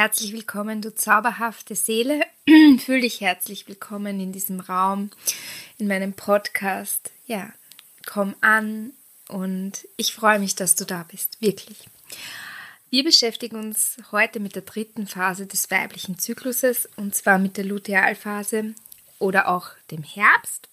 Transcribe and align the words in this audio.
herzlich 0.00 0.32
willkommen, 0.32 0.80
du 0.80 0.94
zauberhafte 0.94 1.74
Seele. 1.76 2.22
Fühl 2.86 3.02
dich 3.02 3.20
herzlich 3.20 3.68
willkommen 3.68 4.18
in 4.18 4.32
diesem 4.32 4.58
Raum, 4.58 5.10
in 5.76 5.88
meinem 5.88 6.14
Podcast. 6.14 7.10
Ja, 7.26 7.52
komm 8.06 8.34
an 8.40 8.92
und 9.28 9.86
ich 9.98 10.14
freue 10.14 10.38
mich, 10.38 10.54
dass 10.54 10.74
du 10.74 10.86
da 10.86 11.04
bist, 11.06 11.42
wirklich. 11.42 11.86
Wir 12.88 13.04
beschäftigen 13.04 13.56
uns 13.56 13.98
heute 14.10 14.40
mit 14.40 14.54
der 14.54 14.62
dritten 14.62 15.06
Phase 15.06 15.44
des 15.44 15.70
weiblichen 15.70 16.18
Zykluses 16.18 16.88
und 16.96 17.14
zwar 17.14 17.38
mit 17.38 17.58
der 17.58 17.64
Lutealphase 17.66 18.74
oder 19.18 19.48
auch 19.48 19.68
dem 19.90 20.02
Herbst 20.02 20.70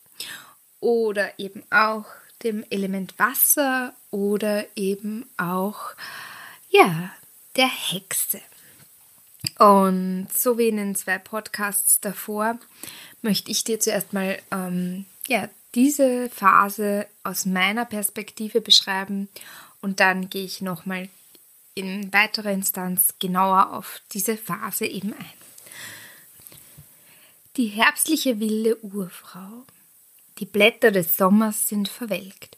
oder 0.79 1.37
eben 1.37 1.63
auch 1.69 2.05
dem 2.43 2.63
Element 2.69 3.19
Wasser 3.19 3.93
oder 4.09 4.65
eben 4.77 5.25
auch 5.35 5.95
ja, 6.69 7.11
der 7.57 7.67
Hexe. 7.67 8.39
Und 9.59 10.27
so 10.33 10.57
wie 10.57 10.67
in 10.67 10.77
den 10.77 10.95
zwei 10.95 11.17
Podcasts 11.17 11.99
davor 11.99 12.59
möchte 13.21 13.51
ich 13.51 13.63
dir 13.63 13.79
zuerst 13.79 14.13
mal 14.13 14.39
ähm, 14.51 15.05
ja, 15.27 15.49
diese 15.75 16.29
Phase 16.29 17.07
aus 17.23 17.45
meiner 17.45 17.85
Perspektive 17.85 18.61
beschreiben 18.61 19.29
und 19.81 19.99
dann 19.99 20.29
gehe 20.29 20.45
ich 20.45 20.61
nochmal 20.61 21.09
in 21.75 22.11
weiterer 22.11 22.51
Instanz 22.51 23.13
genauer 23.19 23.73
auf 23.73 24.01
diese 24.11 24.37
Phase 24.37 24.85
eben 24.85 25.13
ein. 25.13 25.33
Die 27.57 27.67
herbstliche 27.67 28.39
wilde 28.39 28.83
Urfrau. 28.83 29.65
Die 30.39 30.45
Blätter 30.45 30.91
des 30.91 31.17
Sommers 31.17 31.67
sind 31.67 31.87
verwelkt 31.87 32.57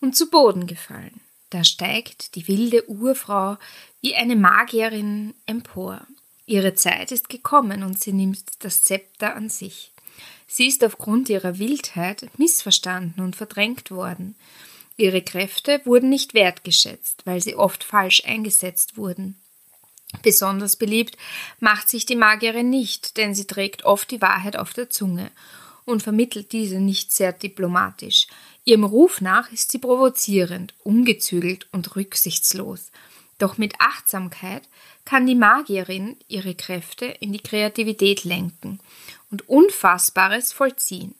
und 0.00 0.16
zu 0.16 0.30
Boden 0.30 0.66
gefallen. 0.66 1.20
Da 1.50 1.64
steigt 1.64 2.34
die 2.36 2.46
wilde 2.48 2.88
Urfrau 2.88 3.56
wie 4.00 4.14
eine 4.14 4.36
Magierin 4.36 5.34
empor. 5.46 6.00
Ihre 6.50 6.74
Zeit 6.74 7.12
ist 7.12 7.28
gekommen 7.28 7.84
und 7.84 8.00
sie 8.00 8.12
nimmt 8.12 8.42
das 8.58 8.82
Zepter 8.82 9.36
an 9.36 9.50
sich. 9.50 9.92
Sie 10.48 10.66
ist 10.66 10.82
aufgrund 10.82 11.28
ihrer 11.28 11.60
Wildheit 11.60 12.28
missverstanden 12.38 13.22
und 13.22 13.36
verdrängt 13.36 13.92
worden. 13.92 14.34
Ihre 14.96 15.22
Kräfte 15.22 15.80
wurden 15.84 16.08
nicht 16.08 16.34
wertgeschätzt, 16.34 17.24
weil 17.24 17.40
sie 17.40 17.54
oft 17.54 17.84
falsch 17.84 18.24
eingesetzt 18.24 18.96
wurden. 18.96 19.36
Besonders 20.24 20.74
beliebt 20.74 21.16
macht 21.60 21.88
sich 21.88 22.04
die 22.04 22.16
Magierin 22.16 22.68
nicht, 22.68 23.16
denn 23.16 23.32
sie 23.32 23.46
trägt 23.46 23.84
oft 23.84 24.10
die 24.10 24.20
Wahrheit 24.20 24.56
auf 24.56 24.72
der 24.72 24.90
Zunge 24.90 25.30
und 25.84 26.02
vermittelt 26.02 26.50
diese 26.50 26.80
nicht 26.80 27.12
sehr 27.12 27.32
diplomatisch. 27.32 28.26
Ihrem 28.64 28.82
Ruf 28.82 29.20
nach 29.20 29.52
ist 29.52 29.70
sie 29.70 29.78
provozierend, 29.78 30.74
ungezügelt 30.82 31.68
und 31.70 31.94
rücksichtslos. 31.94 32.90
Doch 33.40 33.56
mit 33.56 33.74
Achtsamkeit 33.80 34.68
kann 35.06 35.26
die 35.26 35.34
Magierin 35.34 36.16
ihre 36.28 36.54
Kräfte 36.54 37.06
in 37.06 37.32
die 37.32 37.40
Kreativität 37.40 38.24
lenken 38.24 38.80
und 39.30 39.48
Unfassbares 39.48 40.52
vollziehen. 40.52 41.14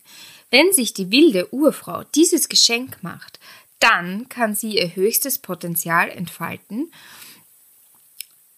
Wenn 0.51 0.70
sich 0.75 0.92
die 0.92 1.11
wilde 1.11 1.53
Urfrau 1.53 2.05
dieses 2.14 2.51
Geschenk 2.51 3.03
macht, 3.03 3.41
dann 3.79 4.29
kann 4.29 4.55
sie 4.55 4.77
ihr 4.77 4.95
höchstes 4.95 5.39
Potenzial 5.39 6.11
entfalten, 6.11 6.92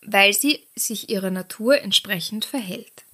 weil 0.04 0.32
sie 0.32 0.66
sich 0.74 1.08
ihrer 1.08 1.30
Natur 1.30 1.80
entsprechend 1.80 2.44
verhält. 2.44 3.04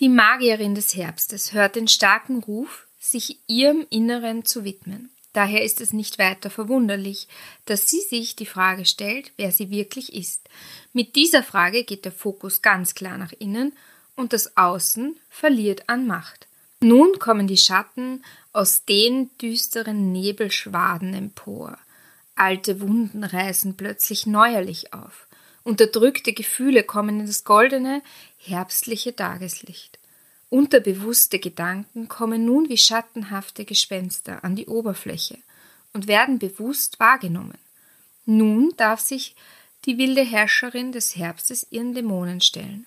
Die 0.00 0.10
Magierin 0.10 0.74
des 0.74 0.94
Herbstes 0.94 1.54
hört 1.54 1.76
den 1.76 1.88
starken 1.88 2.40
Ruf, 2.40 2.86
sich 3.00 3.38
ihrem 3.46 3.86
Inneren 3.88 4.44
zu 4.44 4.64
widmen. 4.64 5.15
Daher 5.36 5.62
ist 5.62 5.82
es 5.82 5.92
nicht 5.92 6.18
weiter 6.18 6.48
verwunderlich, 6.48 7.28
dass 7.66 7.90
sie 7.90 8.00
sich 8.00 8.36
die 8.36 8.46
Frage 8.46 8.86
stellt, 8.86 9.32
wer 9.36 9.52
sie 9.52 9.68
wirklich 9.68 10.14
ist. 10.14 10.48
Mit 10.94 11.14
dieser 11.14 11.42
Frage 11.42 11.84
geht 11.84 12.06
der 12.06 12.12
Fokus 12.12 12.62
ganz 12.62 12.94
klar 12.94 13.18
nach 13.18 13.34
innen 13.38 13.74
und 14.14 14.32
das 14.32 14.56
Außen 14.56 15.14
verliert 15.28 15.90
an 15.90 16.06
Macht. 16.06 16.46
Nun 16.80 17.18
kommen 17.18 17.46
die 17.46 17.58
Schatten 17.58 18.24
aus 18.54 18.86
den 18.86 19.28
düsteren 19.36 20.10
Nebelschwaden 20.10 21.12
empor. 21.12 21.76
Alte 22.34 22.80
Wunden 22.80 23.22
reißen 23.22 23.76
plötzlich 23.76 24.24
neuerlich 24.24 24.94
auf. 24.94 25.26
Unterdrückte 25.64 26.32
Gefühle 26.32 26.82
kommen 26.82 27.20
in 27.20 27.26
das 27.26 27.44
goldene, 27.44 28.00
herbstliche 28.38 29.14
Tageslicht. 29.14 29.98
Unterbewusste 30.48 31.38
Gedanken 31.38 32.08
kommen 32.08 32.44
nun 32.44 32.68
wie 32.68 32.76
schattenhafte 32.78 33.64
Gespenster 33.64 34.44
an 34.44 34.54
die 34.54 34.66
Oberfläche 34.66 35.38
und 35.92 36.06
werden 36.06 36.38
bewusst 36.38 37.00
wahrgenommen. 37.00 37.58
Nun 38.26 38.72
darf 38.76 39.00
sich 39.00 39.34
die 39.86 39.98
wilde 39.98 40.22
Herrscherin 40.22 40.92
des 40.92 41.16
Herbstes 41.16 41.66
ihren 41.70 41.94
Dämonen 41.94 42.40
stellen. 42.40 42.86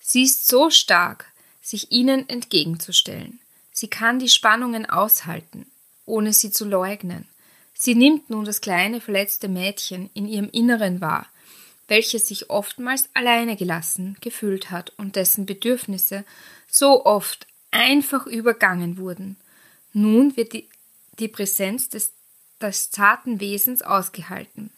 Sie 0.00 0.22
ist 0.22 0.46
so 0.46 0.70
stark, 0.70 1.32
sich 1.60 1.92
ihnen 1.92 2.28
entgegenzustellen. 2.28 3.40
Sie 3.72 3.88
kann 3.88 4.18
die 4.18 4.28
Spannungen 4.28 4.88
aushalten, 4.88 5.66
ohne 6.06 6.32
sie 6.32 6.50
zu 6.50 6.64
leugnen. 6.66 7.26
Sie 7.72 7.94
nimmt 7.94 8.30
nun 8.30 8.44
das 8.44 8.60
kleine 8.60 9.00
verletzte 9.00 9.48
Mädchen 9.48 10.10
in 10.14 10.28
ihrem 10.28 10.48
Inneren 10.50 11.00
wahr, 11.00 11.26
welches 11.88 12.26
sich 12.26 12.50
oftmals 12.50 13.08
alleine 13.14 13.56
gelassen 13.56 14.16
gefühlt 14.20 14.70
hat 14.70 14.92
und 14.96 15.16
dessen 15.16 15.46
Bedürfnisse 15.46 16.24
so 16.68 17.04
oft 17.04 17.46
einfach 17.70 18.26
übergangen 18.26 18.96
wurden. 18.96 19.36
Nun 19.92 20.36
wird 20.36 20.52
die, 20.52 20.68
die 21.18 21.28
Präsenz 21.28 21.88
des, 21.88 22.12
des 22.60 22.90
zarten 22.90 23.40
Wesens 23.40 23.82
ausgehalten. 23.82 24.70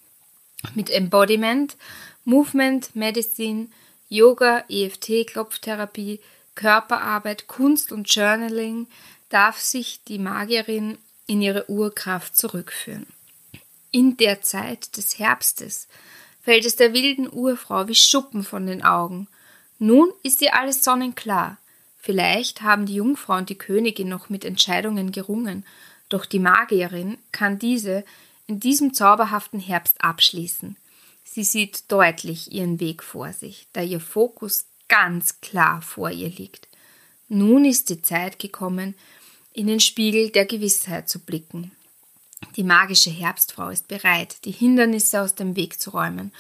Mit 0.75 0.91
Embodiment, 0.91 1.77
Movement, 2.25 2.95
Medicine, 2.97 3.69
Yoga, 4.09 4.65
EFT, 4.69 5.27
Klopftherapie, 5.27 6.21
Körperarbeit, 6.55 7.47
Kunst 7.47 7.93
und 7.93 8.13
Journaling 8.13 8.89
darf 9.29 9.61
sich 9.61 10.03
die 10.05 10.19
Magierin 10.19 10.99
in 11.27 11.43
ihre 11.43 11.69
Urkraft 11.69 12.37
zurückführen. 12.37 13.07
In 13.91 14.17
der 14.17 14.43
Zeit 14.43 14.97
des 14.97 15.19
Herbstes 15.19 15.89
fällt 16.47 16.65
es 16.65 16.77
der 16.77 16.93
wilden 16.93 17.29
Urfrau 17.29 17.89
wie 17.89 17.97
Schuppen 17.97 18.45
von 18.45 18.69
den 18.69 18.85
Augen. 18.85 19.27
Nun 19.81 20.13
ist 20.23 20.41
ihr 20.43 20.55
alles 20.55 20.85
sonnenklar. 20.85 21.59
Vielleicht 21.99 22.63
haben 22.63 22.87
die 22.87 22.95
Jungfrau 22.95 23.37
und 23.37 23.49
die 23.51 23.59
Königin 23.59 24.09
noch 24.09 24.29
mit 24.29 24.45
Entscheidungen 24.45 25.11
gerungen, 25.11 25.67
doch 26.09 26.25
die 26.25 26.39
Magierin 26.39 27.19
kann 27.33 27.59
diese 27.59 28.05
in 28.47 28.61
diesem 28.61 28.95
zauberhaften 28.95 29.59
Herbst 29.59 30.01
abschließen. 30.01 30.77
Sie 31.25 31.43
sieht 31.43 31.91
deutlich 31.91 32.53
ihren 32.53 32.79
Weg 32.79 33.03
vor 33.03 33.33
sich, 33.33 33.67
da 33.73 33.83
ihr 33.83 33.99
Fokus 33.99 34.67
ganz 34.87 35.41
klar 35.41 35.83
vor 35.83 36.11
ihr 36.13 36.29
liegt. 36.29 36.69
Nun 37.29 37.65
ist 37.65 37.91
die 37.91 38.03
Zeit 38.03 38.39
gekommen, 38.39 38.95
in 39.53 39.67
den 39.67 39.81
Spiegel 39.81 40.31
der 40.31 40.47
Gewissheit 40.47 41.09
zu 41.09 41.19
blicken. 41.19 41.73
Die 42.57 42.65
magische 42.65 43.11
Herbstfrau 43.11 43.71
ist 43.71 43.89
bereit, 43.89 44.45
die 44.45 44.53
Hindernisse 44.53 45.23
aus 45.23 45.35
dem 45.35 45.57
Weg 45.57 45.81
zu 45.81 45.91
räumen, 45.91 46.33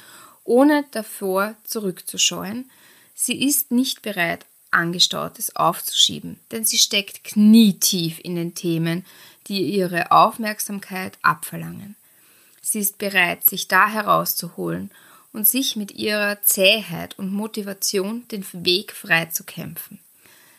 ohne 0.45 0.84
davor 0.91 1.54
zurückzuscheuen. 1.65 2.71
Sie 3.15 3.45
ist 3.45 3.71
nicht 3.71 4.03
bereit, 4.03 4.47
Angestautes 4.71 5.57
aufzuschieben, 5.57 6.39
denn 6.51 6.65
sie 6.65 6.78
steckt 6.78 7.25
knietief 7.25 8.19
in 8.22 8.34
den 8.34 8.54
Themen, 8.54 9.07
die 9.47 9.63
ihre 9.63 10.10
Aufmerksamkeit 10.10 11.19
abverlangen. 11.22 11.97
Sie 12.60 12.81
ist 12.81 12.99
bereit, 12.99 13.45
sich 13.45 13.69
da 13.69 13.89
herauszuholen 13.89 14.91
und 15.33 15.47
sich 15.47 15.77
mit 15.77 15.92
ihrer 15.92 16.42
Zähheit 16.42 17.19
und 17.19 17.33
Motivation 17.33 18.27
den 18.28 18.45
Weg 18.53 18.92
frei 18.92 19.27
zu 19.27 19.45
kämpfen. 19.45 20.01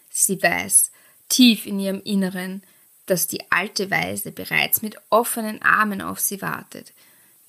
Sie 0.10 0.42
weiß 0.42 0.92
tief 1.30 1.66
in 1.66 1.80
ihrem 1.80 2.02
Inneren, 2.02 2.64
dass 3.08 3.28
die 3.28 3.52
alte 3.52 3.90
Weise 3.90 4.32
bereits 4.32 4.82
mit 4.82 4.98
offenen 5.10 5.62
Armen 5.62 6.02
auf 6.02 6.20
sie 6.20 6.42
wartet. 6.42 6.94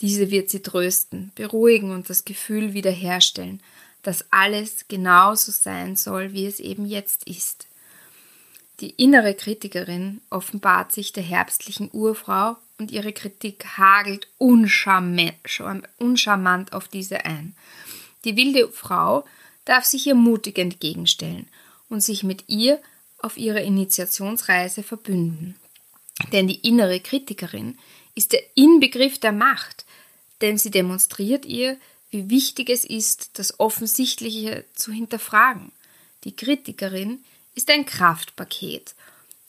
Diese 0.01 0.31
wird 0.31 0.49
sie 0.49 0.63
trösten, 0.63 1.33
beruhigen 1.35 1.91
und 1.91 2.09
das 2.09 2.25
Gefühl 2.25 2.73
wiederherstellen, 2.73 3.61
dass 4.03 4.25
alles 4.31 4.87
genauso 4.89 5.53
sein 5.53 5.97
soll, 5.97 6.33
wie 6.33 6.47
es 6.47 6.61
eben 6.61 6.87
jetzt 6.87 7.25
ist. 7.25 7.67
Die 8.81 8.91
innere 8.91 9.35
Kritikerin 9.35 10.21
offenbart 10.31 10.93
sich 10.93 11.13
der 11.13 11.25
herbstlichen 11.25 11.91
Urfrau 11.93 12.57
und 12.79 12.93
ihre 12.93 13.13
Kritik 13.13 13.67
hagelt 13.77 14.29
uncharmant 14.39 16.73
auf 16.73 16.87
diese 16.87 17.25
ein. 17.25 17.57
Die 18.25 18.37
wilde 18.37 18.69
Frau 18.69 19.25
darf 19.65 19.85
sich 19.85 20.07
ihr 20.07 20.15
mutig 20.15 20.59
entgegenstellen 20.59 21.49
und 21.89 22.05
sich 22.05 22.23
mit 22.23 22.45
ihr 22.47 22.79
auf 23.19 23.37
ihrer 23.37 23.63
Initiationsreise 23.63 24.83
verbünden. 24.83 25.57
Denn 26.33 26.49
die 26.49 26.67
innere 26.67 27.01
Kritikerin 27.01 27.79
ist 28.15 28.33
der 28.33 28.43
Inbegriff 28.55 29.19
der 29.19 29.33
Macht, 29.33 29.85
denn 30.41 30.59
sie 30.59 30.71
demonstriert 30.71 31.45
ihr, 31.45 31.77
wie 32.11 32.31
wichtig 32.31 32.71
es 32.71 32.85
ist, 32.85 33.39
das 33.39 33.61
Offensichtliche 33.61 34.65
zu 34.75 34.93
hinterfragen. 34.93 35.73
Die 36.25 36.35
Kritikerin 36.35 37.25
ist 37.55 37.71
ein 37.71 37.87
Kraftpaket 37.87 38.95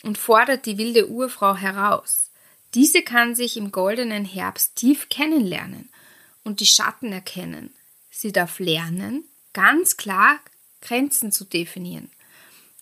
und 0.04 0.18
fordert 0.18 0.66
die 0.66 0.78
wilde 0.78 1.10
Urfrau 1.10 1.56
heraus. 1.56 2.30
Diese 2.74 3.02
kann 3.02 3.34
sich 3.34 3.58
im 3.58 3.72
goldenen 3.72 4.26
Herbst 4.26 4.76
tief 4.76 5.10
kennenlernen 5.10 5.90
und 6.44 6.60
die 6.60 6.66
Schatten 6.66 7.12
erkennen. 7.12 7.74
Sie 8.12 8.32
darf 8.32 8.60
lernen, 8.60 9.24
ganz 9.54 9.98
klar 9.98 10.40
Grenzen 10.82 11.32
zu 11.32 11.46
definieren. 11.46 12.12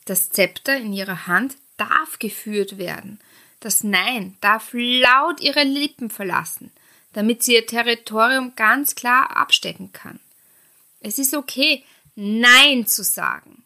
Das 0.08 0.30
Zepter 0.30 0.78
in 0.78 0.94
ihrer 0.94 1.28
Hand 1.28 1.58
darf 1.76 2.18
geführt 2.18 2.78
werden. 2.78 3.20
Das 3.60 3.84
Nein 3.84 4.38
darf 4.40 4.70
laut 4.72 5.42
ihre 5.42 5.64
Lippen 5.64 6.10
verlassen, 6.10 6.72
damit 7.12 7.44
sie 7.44 7.56
ihr 7.56 7.66
Territorium 7.66 8.54
ganz 8.56 8.96
klar 8.96 9.36
abstecken 9.36 9.92
kann. 9.92 10.22
Es 11.02 11.20
ist 11.20 11.34
okay, 11.34 11.84
Nein 12.16 12.88
zu 12.88 13.04
sagen. 13.04 13.64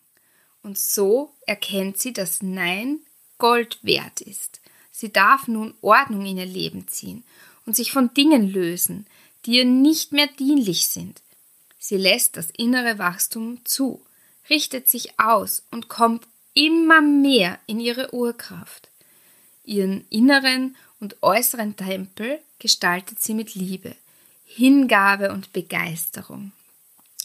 Und 0.64 0.80
so 0.80 1.32
erkennt 1.46 2.00
sie, 2.00 2.12
dass 2.12 2.42
Nein 2.42 3.00
Gold 3.38 3.78
wert 3.84 4.22
ist. 4.22 4.62
Sie 4.92 5.14
darf 5.14 5.48
nun 5.48 5.76
Ordnung 5.82 6.26
in 6.26 6.38
ihr 6.38 6.46
Leben 6.46 6.88
ziehen 6.88 7.24
und 7.68 7.76
sich 7.76 7.92
von 7.92 8.14
Dingen 8.16 8.52
lösen, 8.52 9.06
die 9.46 9.58
ihr 9.58 9.66
nicht 9.66 10.12
mehr 10.12 10.28
dienlich 10.28 10.88
sind. 10.88 11.22
Sie 11.78 11.98
lässt 11.98 12.36
das 12.36 12.50
innere 12.50 12.98
Wachstum 12.98 13.64
zu, 13.64 14.04
richtet 14.50 14.90
sich 14.90 15.20
aus 15.20 15.64
und 15.70 15.88
kommt 15.88 16.28
immer 16.54 17.02
mehr 17.02 17.60
in 17.68 17.80
ihre 17.80 18.14
Urkraft. 18.14 18.90
Ihren 19.64 20.06
inneren 20.10 20.76
und 21.00 21.22
äußeren 21.22 21.76
Tempel 21.76 22.40
gestaltet 22.60 23.22
sie 23.22 23.34
mit 23.34 23.56
Liebe, 23.56 23.96
Hingabe 24.46 25.32
und 25.32 25.54
Begeisterung. 25.54 26.52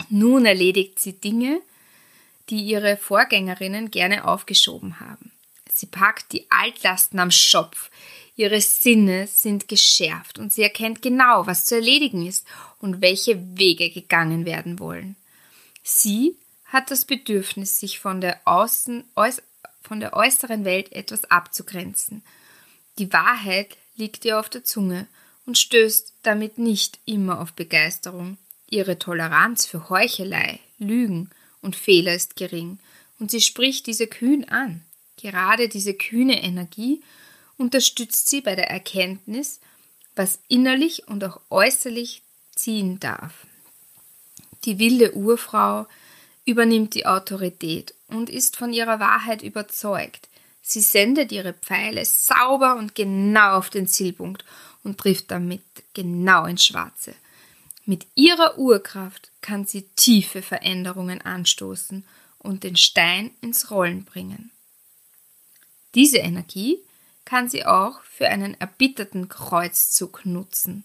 Nun 0.08 0.46
erledigt 0.46 1.00
sie 1.00 1.14
Dinge, 1.14 1.60
die 2.50 2.62
ihre 2.62 2.96
Vorgängerinnen 2.96 3.90
gerne 3.90 4.26
aufgeschoben 4.26 5.00
haben. 5.00 5.32
Sie 5.72 5.86
packt 5.86 6.32
die 6.32 6.46
Altlasten 6.50 7.18
am 7.18 7.30
Schopf. 7.30 7.90
Ihre 8.36 8.60
Sinne 8.60 9.26
sind 9.26 9.68
geschärft 9.68 10.38
und 10.38 10.52
sie 10.52 10.62
erkennt 10.62 11.02
genau, 11.02 11.46
was 11.46 11.64
zu 11.66 11.74
erledigen 11.74 12.26
ist 12.26 12.46
und 12.78 13.00
welche 13.00 13.58
Wege 13.58 13.90
gegangen 13.90 14.44
werden 14.46 14.78
wollen. 14.78 15.16
Sie 15.82 16.36
hat 16.66 16.90
das 16.90 17.04
Bedürfnis, 17.04 17.80
sich 17.80 17.98
von 17.98 18.20
der, 18.20 18.40
Außen, 18.44 19.04
äuß, 19.14 19.42
von 19.82 20.00
der 20.00 20.14
äußeren 20.14 20.64
Welt 20.64 20.92
etwas 20.92 21.24
abzugrenzen. 21.30 22.22
Die 22.98 23.12
Wahrheit 23.12 23.76
liegt 23.96 24.24
ihr 24.24 24.38
auf 24.38 24.48
der 24.48 24.64
Zunge 24.64 25.06
und 25.46 25.58
stößt 25.58 26.12
damit 26.22 26.58
nicht 26.58 26.98
immer 27.04 27.40
auf 27.40 27.52
Begeisterung. 27.52 28.36
Ihre 28.68 28.98
Toleranz 28.98 29.66
für 29.66 29.88
Heuchelei, 29.88 30.58
Lügen 30.78 31.30
und 31.62 31.76
Fehler 31.76 32.14
ist 32.14 32.36
gering, 32.36 32.78
und 33.18 33.30
sie 33.30 33.40
spricht 33.40 33.86
diese 33.86 34.06
kühn 34.06 34.48
an. 34.48 34.82
Gerade 35.16 35.68
diese 35.68 35.94
kühne 35.94 36.42
Energie 36.42 37.02
unterstützt 37.56 38.28
sie 38.28 38.42
bei 38.42 38.54
der 38.54 38.70
Erkenntnis, 38.70 39.60
was 40.14 40.40
innerlich 40.48 41.08
und 41.08 41.24
auch 41.24 41.40
äußerlich 41.48 42.22
ziehen 42.54 43.00
darf. 43.00 43.46
Die 44.64 44.78
wilde 44.78 45.14
Urfrau 45.14 45.86
übernimmt 46.46 46.94
die 46.94 47.04
Autorität 47.04 47.92
und 48.08 48.30
ist 48.30 48.56
von 48.56 48.72
ihrer 48.72 48.98
Wahrheit 49.00 49.42
überzeugt. 49.42 50.28
Sie 50.62 50.80
sendet 50.80 51.30
ihre 51.32 51.52
Pfeile 51.52 52.04
sauber 52.04 52.76
und 52.76 52.94
genau 52.94 53.58
auf 53.58 53.68
den 53.68 53.86
Zielpunkt 53.86 54.44
und 54.82 54.98
trifft 54.98 55.30
damit 55.30 55.62
genau 55.92 56.46
ins 56.46 56.64
Schwarze. 56.64 57.14
Mit 57.84 58.06
ihrer 58.14 58.58
Urkraft 58.58 59.30
kann 59.42 59.64
sie 59.64 59.82
tiefe 59.94 60.42
Veränderungen 60.42 61.20
anstoßen 61.20 62.04
und 62.38 62.64
den 62.64 62.76
Stein 62.76 63.30
ins 63.40 63.70
Rollen 63.70 64.04
bringen. 64.04 64.50
Diese 65.94 66.18
Energie 66.18 66.78
kann 67.24 67.48
sie 67.48 67.64
auch 67.64 68.02
für 68.02 68.28
einen 68.28 68.54
erbitterten 68.60 69.28
Kreuzzug 69.28 70.24
nutzen. 70.24 70.84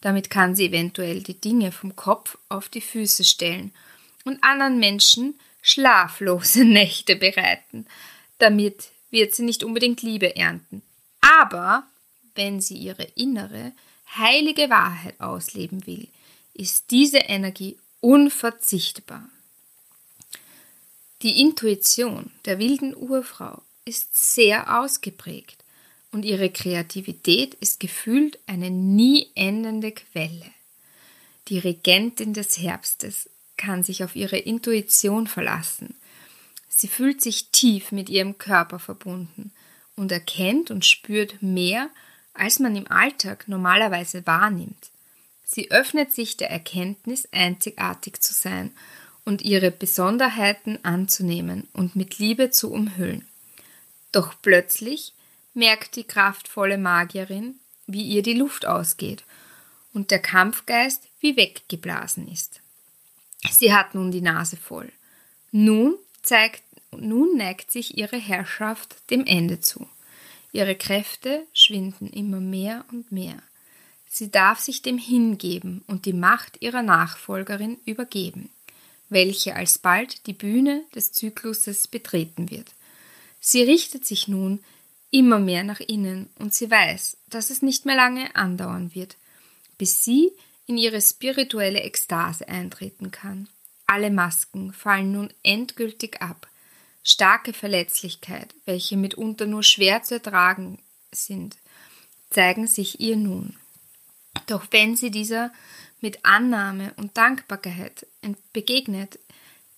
Damit 0.00 0.30
kann 0.30 0.54
sie 0.54 0.66
eventuell 0.66 1.22
die 1.22 1.40
Dinge 1.40 1.70
vom 1.72 1.96
Kopf 1.96 2.38
auf 2.48 2.68
die 2.68 2.80
Füße 2.80 3.24
stellen 3.24 3.72
und 4.24 4.42
anderen 4.42 4.78
Menschen 4.78 5.38
schlaflose 5.62 6.64
Nächte 6.64 7.16
bereiten. 7.16 7.86
Damit 8.38 8.90
wird 9.10 9.34
sie 9.34 9.44
nicht 9.44 9.62
unbedingt 9.62 10.02
Liebe 10.02 10.36
ernten. 10.36 10.82
Aber 11.20 11.86
wenn 12.34 12.60
sie 12.60 12.76
ihre 12.76 13.04
innere, 13.14 13.72
heilige 14.16 14.70
Wahrheit 14.70 15.20
ausleben 15.20 15.86
will, 15.86 16.08
ist 16.54 16.90
diese 16.90 17.18
Energie 17.18 17.78
unverzichtbar. 18.00 19.28
Die 21.22 21.40
Intuition 21.40 22.32
der 22.44 22.58
wilden 22.58 22.96
Urfrau 22.96 23.62
ist 23.84 24.34
sehr 24.34 24.80
ausgeprägt 24.80 25.62
und 26.10 26.24
ihre 26.24 26.50
Kreativität 26.50 27.54
ist 27.54 27.80
gefühlt 27.80 28.38
eine 28.46 28.70
nie 28.70 29.28
endende 29.34 29.92
Quelle. 29.92 30.52
Die 31.48 31.58
Regentin 31.58 32.34
des 32.34 32.58
Herbstes 32.58 33.30
kann 33.62 33.84
sich 33.84 34.02
auf 34.02 34.16
ihre 34.16 34.38
Intuition 34.38 35.28
verlassen. 35.28 35.94
Sie 36.68 36.88
fühlt 36.88 37.22
sich 37.22 37.50
tief 37.50 37.92
mit 37.92 38.10
ihrem 38.10 38.36
Körper 38.36 38.80
verbunden 38.80 39.52
und 39.94 40.10
erkennt 40.10 40.72
und 40.72 40.84
spürt 40.84 41.40
mehr, 41.42 41.88
als 42.34 42.58
man 42.58 42.74
im 42.74 42.90
Alltag 42.90 43.46
normalerweise 43.46 44.26
wahrnimmt. 44.26 44.90
Sie 45.44 45.70
öffnet 45.70 46.12
sich 46.12 46.36
der 46.36 46.50
Erkenntnis, 46.50 47.28
einzigartig 47.30 48.20
zu 48.20 48.32
sein 48.32 48.72
und 49.24 49.42
ihre 49.42 49.70
Besonderheiten 49.70 50.84
anzunehmen 50.84 51.68
und 51.72 51.94
mit 51.94 52.18
Liebe 52.18 52.50
zu 52.50 52.72
umhüllen. 52.72 53.28
Doch 54.10 54.34
plötzlich 54.42 55.12
merkt 55.54 55.94
die 55.94 56.04
kraftvolle 56.04 56.78
Magierin, 56.78 57.60
wie 57.86 58.02
ihr 58.02 58.22
die 58.22 58.34
Luft 58.34 58.66
ausgeht 58.66 59.22
und 59.92 60.10
der 60.10 60.20
Kampfgeist 60.20 61.02
wie 61.20 61.36
weggeblasen 61.36 62.26
ist. 62.26 62.61
Sie 63.50 63.72
hat 63.72 63.94
nun 63.94 64.10
die 64.10 64.20
Nase 64.20 64.56
voll. 64.56 64.92
Nun 65.50 65.96
zeigt, 66.22 66.62
nun 66.90 67.36
neigt 67.36 67.72
sich 67.72 67.98
ihre 67.98 68.16
Herrschaft 68.16 69.10
dem 69.10 69.26
Ende 69.26 69.60
zu. 69.60 69.88
Ihre 70.52 70.76
Kräfte 70.76 71.46
schwinden 71.52 72.08
immer 72.10 72.40
mehr 72.40 72.84
und 72.92 73.10
mehr. 73.10 73.42
Sie 74.08 74.30
darf 74.30 74.60
sich 74.60 74.82
dem 74.82 74.98
hingeben 74.98 75.82
und 75.86 76.04
die 76.04 76.12
Macht 76.12 76.60
ihrer 76.60 76.82
Nachfolgerin 76.82 77.78
übergeben, 77.86 78.50
welche 79.08 79.56
alsbald 79.56 80.26
die 80.26 80.34
Bühne 80.34 80.84
des 80.94 81.12
Zykluses 81.12 81.88
betreten 81.88 82.50
wird. 82.50 82.72
Sie 83.40 83.62
richtet 83.62 84.04
sich 84.04 84.28
nun 84.28 84.62
immer 85.10 85.38
mehr 85.38 85.64
nach 85.64 85.80
innen 85.80 86.28
und 86.38 86.52
sie 86.52 86.70
weiß, 86.70 87.16
dass 87.28 87.50
es 87.50 87.62
nicht 87.62 87.86
mehr 87.86 87.96
lange 87.96 88.36
andauern 88.36 88.94
wird, 88.94 89.16
bis 89.78 90.04
sie 90.04 90.30
in 90.72 90.78
ihre 90.78 91.02
spirituelle 91.02 91.80
Ekstase 91.82 92.48
eintreten 92.48 93.10
kann. 93.10 93.46
Alle 93.86 94.10
Masken 94.10 94.72
fallen 94.72 95.12
nun 95.12 95.30
endgültig 95.42 96.22
ab. 96.22 96.48
Starke 97.04 97.52
Verletzlichkeit, 97.52 98.54
welche 98.64 98.96
mitunter 98.96 99.44
nur 99.44 99.62
schwer 99.62 100.02
zu 100.02 100.14
ertragen 100.14 100.78
sind, 101.10 101.56
zeigen 102.30 102.66
sich 102.66 103.00
ihr 103.00 103.16
nun. 103.16 103.56
Doch 104.46 104.64
wenn 104.70 104.96
sie 104.96 105.10
dieser 105.10 105.52
mit 106.00 106.24
Annahme 106.24 106.94
und 106.96 107.18
Dankbarkeit 107.18 108.06
begegnet, 108.54 109.18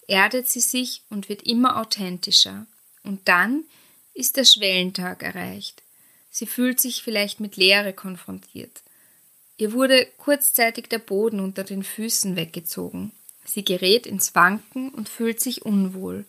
erdet 0.06 0.48
sie 0.48 0.60
sich 0.60 1.02
und 1.10 1.28
wird 1.28 1.42
immer 1.42 1.78
authentischer. 1.78 2.66
Und 3.02 3.26
dann 3.26 3.64
ist 4.12 4.36
der 4.36 4.44
Schwellentag 4.44 5.24
erreicht. 5.24 5.82
Sie 6.30 6.46
fühlt 6.46 6.78
sich 6.78 7.02
vielleicht 7.02 7.40
mit 7.40 7.56
Leere 7.56 7.92
konfrontiert. 7.92 8.84
Ihr 9.56 9.72
wurde 9.72 10.06
kurzzeitig 10.18 10.88
der 10.88 10.98
Boden 10.98 11.40
unter 11.40 11.64
den 11.64 11.84
Füßen 11.84 12.36
weggezogen. 12.36 13.12
Sie 13.44 13.64
gerät 13.64 14.06
ins 14.06 14.34
Wanken 14.34 14.90
und 14.90 15.08
fühlt 15.08 15.40
sich 15.40 15.64
unwohl. 15.64 16.24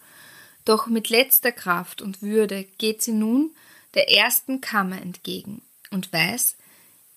Doch 0.64 0.88
mit 0.88 1.10
letzter 1.10 1.52
Kraft 1.52 2.02
und 2.02 2.22
Würde 2.22 2.66
geht 2.78 3.02
sie 3.02 3.14
nun 3.14 3.52
der 3.94 4.12
ersten 4.12 4.62
Kammer 4.62 5.02
entgegen 5.02 5.62
und 5.92 6.12
weiß, 6.12 6.56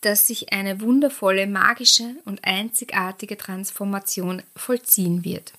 dass 0.01 0.27
sich 0.27 0.53
eine 0.53 0.81
wundervolle, 0.81 1.47
magische 1.47 2.15
und 2.25 2.45
einzigartige 2.45 3.37
Transformation 3.37 4.43
vollziehen 4.55 5.25
wird. 5.25 5.53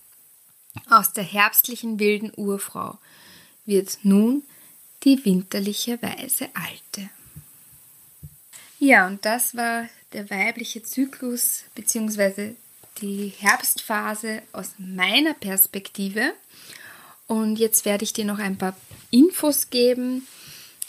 Aus 0.90 1.14
der 1.14 1.24
herbstlichen 1.24 2.00
wilden 2.00 2.32
Urfrau 2.36 2.98
wird 3.66 4.00
nun 4.04 4.44
die 5.04 5.24
winterliche 5.26 6.02
weise 6.02 6.48
Alte. 6.54 7.10
Ja, 8.80 9.08
und 9.08 9.26
das 9.26 9.58
war 9.58 9.90
der 10.14 10.30
weibliche 10.30 10.84
Zyklus 10.84 11.64
bzw. 11.76 12.54
die 13.02 13.34
Herbstphase 13.38 14.42
aus 14.52 14.74
meiner 14.78 15.34
Perspektive. 15.34 16.34
Und 17.28 17.58
jetzt 17.58 17.86
werde 17.86 18.04
ich 18.04 18.14
dir 18.14 18.26
noch 18.26 18.40
ein 18.40 18.58
paar 18.58 18.76
Infos 19.12 19.70
geben, 19.70 20.28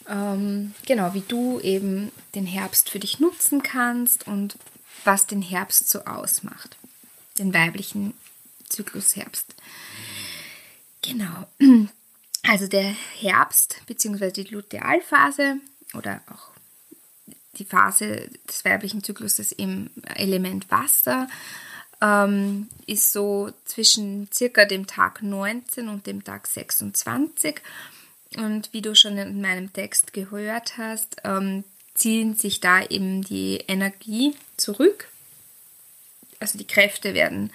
ähm, 0.08 0.74
genau 0.86 1.14
wie 1.14 1.22
du 1.26 1.60
eben 1.60 2.10
den 2.34 2.46
Herbst 2.46 2.88
für 2.88 2.98
dich 2.98 3.20
nutzen 3.20 3.62
kannst 3.62 4.26
und 4.26 4.56
was 5.04 5.26
den 5.26 5.42
Herbst 5.42 5.88
so 5.88 6.04
ausmacht. 6.04 6.76
den 7.38 7.54
weiblichen 7.54 8.12
Zyklus 8.68 9.16
Herbst. 9.16 9.54
Genau. 11.02 11.46
Also 12.42 12.68
der 12.68 12.94
Herbst 13.18 13.82
bzw. 13.86 14.30
die 14.30 14.44
Lutealphase 14.44 15.56
oder 15.92 16.22
auch 16.30 16.50
die 17.59 17.64
Phase 17.64 18.28
des 18.49 18.64
weiblichen 18.64 19.02
Zykluses 19.02 19.52
im 19.52 19.90
Element 20.14 20.71
Wasser 20.71 21.28
ähm, 22.00 22.69
ist 22.87 23.12
so 23.12 23.50
zwischen 23.64 24.28
circa 24.33 24.64
dem 24.64 24.87
Tag 24.87 25.23
19 25.23 25.88
und 25.88 26.07
dem 26.07 26.25
Tag 26.25 26.47
26. 26.47 27.61
Und 28.37 28.73
wie 28.73 28.83
du 28.83 28.95
schon 28.95 29.19
in 29.19 29.40
meinem 29.40 29.73
Text 29.73 30.12
gehört 30.12 30.78
hast, 30.78 31.16
ähm, 31.25 31.64
ziehen 31.95 32.35
sich 32.35 32.61
da 32.61 32.83
eben 32.85 33.23
die 33.23 33.57
Energie 33.69 34.35
zurück. 34.57 35.09
Also 36.38 36.57
die 36.57 36.66
Kräfte 36.66 37.12
werden 37.12 37.52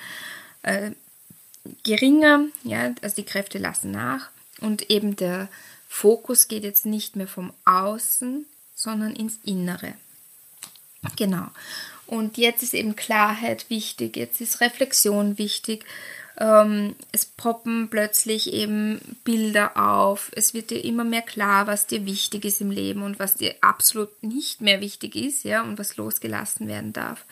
äh, 0.61 0.91
geringer, 1.83 2.45
ja, 2.63 2.93
also 3.01 3.15
die 3.15 3.25
Kräfte 3.25 3.57
lassen 3.57 3.91
nach 3.91 4.29
und 4.59 4.89
eben 4.91 5.15
der 5.15 5.47
Fokus 5.87 6.47
geht 6.47 6.63
jetzt 6.63 6.85
nicht 6.85 7.15
mehr 7.15 7.27
vom 7.27 7.53
Außen, 7.63 8.45
sondern 8.75 9.15
ins 9.15 9.39
Innere. 9.43 9.93
Genau. 11.15 11.47
Und 12.07 12.37
jetzt 12.37 12.61
ist 12.61 12.73
eben 12.73 12.95
Klarheit 12.95 13.69
wichtig, 13.69 14.15
jetzt 14.15 14.41
ist 14.41 14.61
Reflexion 14.61 15.37
wichtig. 15.37 15.85
Ähm, 16.37 16.95
es 17.11 17.25
poppen 17.25 17.89
plötzlich 17.89 18.51
eben 18.51 19.17
Bilder 19.23 19.77
auf. 19.77 20.31
Es 20.35 20.53
wird 20.53 20.69
dir 20.69 20.83
immer 20.83 21.05
mehr 21.05 21.21
klar, 21.21 21.65
was 21.65 21.87
dir 21.87 22.05
wichtig 22.05 22.43
ist 22.45 22.61
im 22.61 22.71
Leben 22.71 23.03
und 23.03 23.19
was 23.19 23.35
dir 23.35 23.55
absolut 23.61 24.21
nicht 24.21 24.59
mehr 24.61 24.81
wichtig 24.81 25.15
ist, 25.15 25.45
ja, 25.45 25.61
und 25.61 25.79
was 25.79 25.95
losgelassen 25.95 26.67
werden 26.67 26.91
darf. 26.91 27.25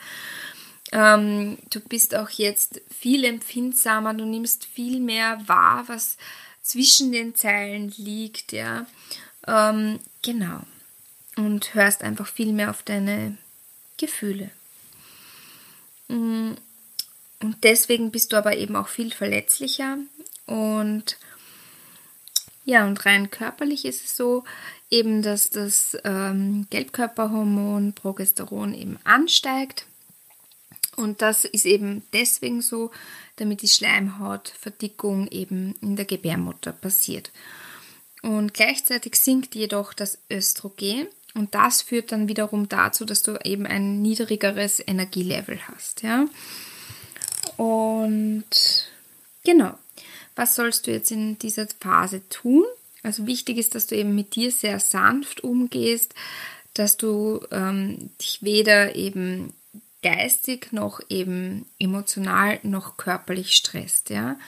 Ähm, 0.90 1.58
du 1.70 1.80
bist 1.80 2.14
auch 2.14 2.30
jetzt 2.30 2.80
viel 2.88 3.24
empfindsamer, 3.24 4.14
du 4.14 4.24
nimmst 4.24 4.64
viel 4.64 5.00
mehr 5.00 5.38
wahr, 5.46 5.84
was 5.86 6.16
zwischen 6.62 7.12
den 7.12 7.34
Zeilen 7.34 7.92
liegt, 7.98 8.52
ja. 8.52 8.86
Ähm, 9.46 9.98
genau. 10.22 10.62
Und 11.36 11.74
hörst 11.74 12.02
einfach 12.02 12.28
viel 12.28 12.52
mehr 12.52 12.70
auf 12.70 12.82
deine 12.82 13.36
Gefühle. 13.96 14.50
Mm, 16.08 16.52
und 17.40 17.64
deswegen 17.64 18.10
bist 18.10 18.32
du 18.32 18.36
aber 18.36 18.56
eben 18.56 18.76
auch 18.76 18.88
viel 18.88 19.12
verletzlicher 19.12 19.98
und 20.46 21.16
ja, 22.64 22.86
und 22.86 23.04
rein 23.04 23.30
körperlich 23.30 23.84
ist 23.84 24.04
es 24.04 24.16
so, 24.16 24.44
eben, 24.90 25.22
dass 25.22 25.50
das 25.50 25.96
ähm, 26.04 26.66
Gelbkörperhormon 26.70 27.92
Progesteron 27.92 28.72
eben 28.72 28.98
ansteigt. 29.04 29.86
Und 30.96 31.20
das 31.20 31.44
ist 31.44 31.66
eben 31.66 32.02
deswegen 32.12 32.62
so, 32.62 32.90
damit 33.36 33.62
die 33.62 33.68
Schleimhautverdickung 33.68 35.28
eben 35.28 35.74
in 35.82 35.96
der 35.96 36.04
Gebärmutter 36.06 36.72
passiert. 36.72 37.32
Und 38.22 38.54
gleichzeitig 38.54 39.16
sinkt 39.16 39.54
jedoch 39.54 39.92
das 39.92 40.18
Östrogen 40.30 41.08
und 41.34 41.54
das 41.54 41.82
führt 41.82 42.12
dann 42.12 42.28
wiederum 42.28 42.68
dazu, 42.68 43.04
dass 43.04 43.22
du 43.22 43.36
eben 43.44 43.66
ein 43.66 44.02
niedrigeres 44.02 44.82
Energielevel 44.84 45.58
hast. 45.68 46.02
Ja? 46.02 46.26
Und 47.56 48.44
genau, 49.44 49.74
was 50.36 50.54
sollst 50.54 50.86
du 50.86 50.92
jetzt 50.92 51.10
in 51.10 51.38
dieser 51.38 51.66
Phase 51.80 52.28
tun? 52.28 52.64
Also 53.02 53.26
wichtig 53.26 53.58
ist, 53.58 53.74
dass 53.74 53.86
du 53.86 53.96
eben 53.96 54.14
mit 54.14 54.36
dir 54.36 54.50
sehr 54.50 54.80
sanft 54.80 55.42
umgehst, 55.42 56.14
dass 56.72 56.96
du 56.96 57.40
ähm, 57.50 58.10
dich 58.20 58.38
weder 58.42 58.94
eben 58.94 59.52
geistig 60.02 60.72
noch 60.72 61.00
eben 61.08 61.66
emotional 61.78 62.60
noch 62.62 62.96
körperlich 62.96 63.54
stresst. 63.54 64.10
Ja? 64.10 64.38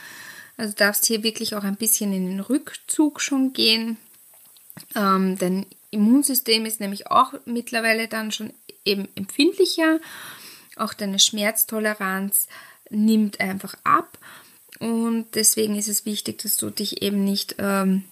Also 0.57 0.75
darfst 0.75 1.07
hier 1.07 1.23
wirklich 1.23 1.55
auch 1.55 1.65
ein 1.65 1.77
bisschen 1.77 2.13
in 2.13 2.27
den 2.29 2.41
Rückzug 2.41 3.21
schon 3.21 3.53
gehen. 3.53 3.97
Ähm, 4.95 5.39
dein 5.39 5.67
Immunsystem 5.91 6.67
ist 6.67 6.81
nämlich 6.81 7.11
auch 7.11 7.35
mittlerweile 7.45 8.09
dann 8.09 8.33
schon 8.33 8.53
eben 8.85 9.09
empfindlicher. 9.15 10.01
Auch 10.77 10.95
deine 10.95 11.19
Schmerztoleranz 11.19 12.49
nimmt 12.91 13.41
einfach 13.41 13.75
ab. 13.85 14.19
Und 14.79 15.27
deswegen 15.35 15.77
ist 15.77 15.89
es 15.89 16.05
wichtig, 16.05 16.39
dass 16.43 16.57
du 16.57 16.71
dich 16.71 17.03
eben 17.03 17.25
nicht 17.25 17.57
ähm, 17.59 18.05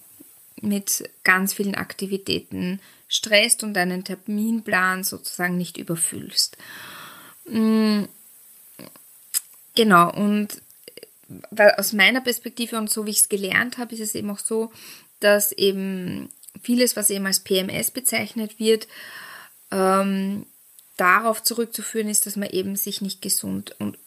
mit 0.61 1.09
ganz 1.23 1.53
vielen 1.53 1.75
Aktivitäten 1.75 2.79
stresst 3.07 3.63
und 3.63 3.73
deinen 3.73 4.03
Terminplan 4.03 5.03
sozusagen 5.03 5.57
nicht 5.57 5.77
überfüllst. 5.77 6.57
Mm, 7.45 8.03
genau, 9.75 10.11
und 10.11 10.61
weil 11.51 11.71
aus 11.77 11.93
meiner 11.93 12.21
Perspektive 12.21 12.77
und 12.77 12.89
so 12.89 13.05
wie 13.05 13.11
ich 13.11 13.21
es 13.21 13.29
gelernt 13.29 13.77
habe, 13.77 13.93
ist 13.93 14.01
es 14.01 14.15
eben 14.15 14.29
auch 14.29 14.39
so, 14.39 14.71
dass 15.19 15.51
eben 15.51 16.29
vieles, 16.61 16.95
was 16.95 17.09
eben 17.09 17.25
als 17.25 17.39
PMS 17.39 17.91
bezeichnet 17.91 18.59
wird, 18.59 18.87
ähm, 19.71 20.45
darauf 20.97 21.43
zurückzuführen 21.43 22.09
ist, 22.09 22.25
dass 22.25 22.35
man 22.35 22.49
eben 22.49 22.75
sich 22.75 23.01
nicht 23.01 23.21
gesund 23.21 23.75
und 23.79 23.97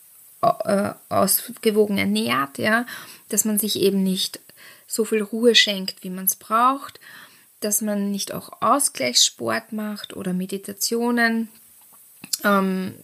äh, 0.40 0.92
ausgewogen 1.08 1.98
ernährt, 1.98 2.58
ja, 2.58 2.86
dass 3.28 3.44
man 3.44 3.58
sich 3.58 3.80
eben 3.80 4.02
nicht 4.02 4.40
so 4.86 5.04
viel 5.04 5.22
Ruhe 5.22 5.54
schenkt, 5.54 6.02
wie 6.02 6.10
man 6.10 6.24
es 6.26 6.36
braucht, 6.36 7.00
dass 7.60 7.82
man 7.82 8.10
nicht 8.10 8.32
auch 8.32 8.62
Ausgleichssport 8.62 9.72
macht 9.72 10.16
oder 10.16 10.32
Meditationen 10.32 11.48
ähm, 12.44 12.94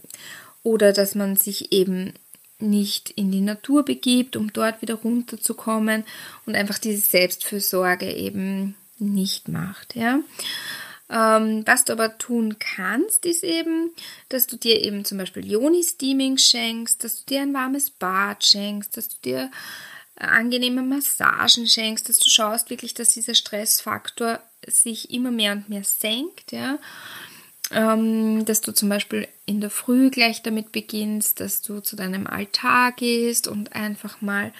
oder 0.62 0.92
dass 0.92 1.14
man 1.14 1.36
sich 1.36 1.72
eben 1.72 2.14
nicht 2.58 3.10
in 3.10 3.30
die 3.30 3.40
Natur 3.40 3.84
begibt, 3.84 4.36
um 4.36 4.52
dort 4.52 4.80
wieder 4.80 4.94
runterzukommen 4.94 6.04
und 6.46 6.54
einfach 6.54 6.78
diese 6.78 7.02
Selbstfürsorge 7.02 8.10
eben 8.12 8.76
nicht 8.98 9.48
macht, 9.48 9.96
ja. 9.96 10.20
Ähm, 11.10 11.62
was 11.66 11.84
du 11.84 11.92
aber 11.92 12.16
tun 12.16 12.56
kannst, 12.58 13.26
ist 13.26 13.44
eben, 13.44 13.90
dass 14.30 14.46
du 14.46 14.56
dir 14.56 14.82
eben 14.82 15.04
zum 15.04 15.18
Beispiel 15.18 15.46
Yoni-Steaming 15.46 16.38
schenkst, 16.38 17.04
dass 17.04 17.24
du 17.24 17.34
dir 17.34 17.42
ein 17.42 17.52
warmes 17.52 17.90
Bad 17.90 18.44
schenkst, 18.44 18.96
dass 18.96 19.08
du 19.08 19.16
dir 19.22 19.50
angenehme 20.16 20.82
Massagen 20.82 21.66
schenkst, 21.66 22.08
dass 22.08 22.18
du 22.18 22.30
schaust 22.30 22.70
wirklich, 22.70 22.94
dass 22.94 23.10
dieser 23.10 23.34
Stressfaktor 23.34 24.40
sich 24.66 25.10
immer 25.10 25.30
mehr 25.30 25.52
und 25.52 25.68
mehr 25.68 25.84
senkt, 25.84 26.52
ja. 26.52 26.78
Ähm, 27.70 28.44
dass 28.44 28.60
du 28.60 28.72
zum 28.72 28.88
Beispiel 28.90 29.26
in 29.46 29.60
der 29.60 29.70
Früh 29.70 30.10
gleich 30.10 30.42
damit 30.42 30.72
beginnst, 30.72 31.40
dass 31.40 31.62
du 31.62 31.80
zu 31.80 31.96
deinem 31.96 32.26
Altar 32.26 32.92
gehst 32.92 33.48
und 33.48 33.72
einfach 33.74 34.20
mal 34.20 34.52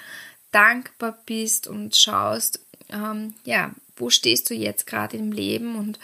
dankbar 0.53 1.19
bist 1.27 1.67
und 1.69 1.97
schaust, 1.97 2.61
ähm, 2.91 3.35
ja, 3.45 3.75
wo 3.97 4.11
stehst 4.11 4.51
du 4.51 4.55
jetzt 4.55 4.87
gerade 4.87 5.17
im 5.17 5.33
Leben 5.33 5.77
und 5.77 5.99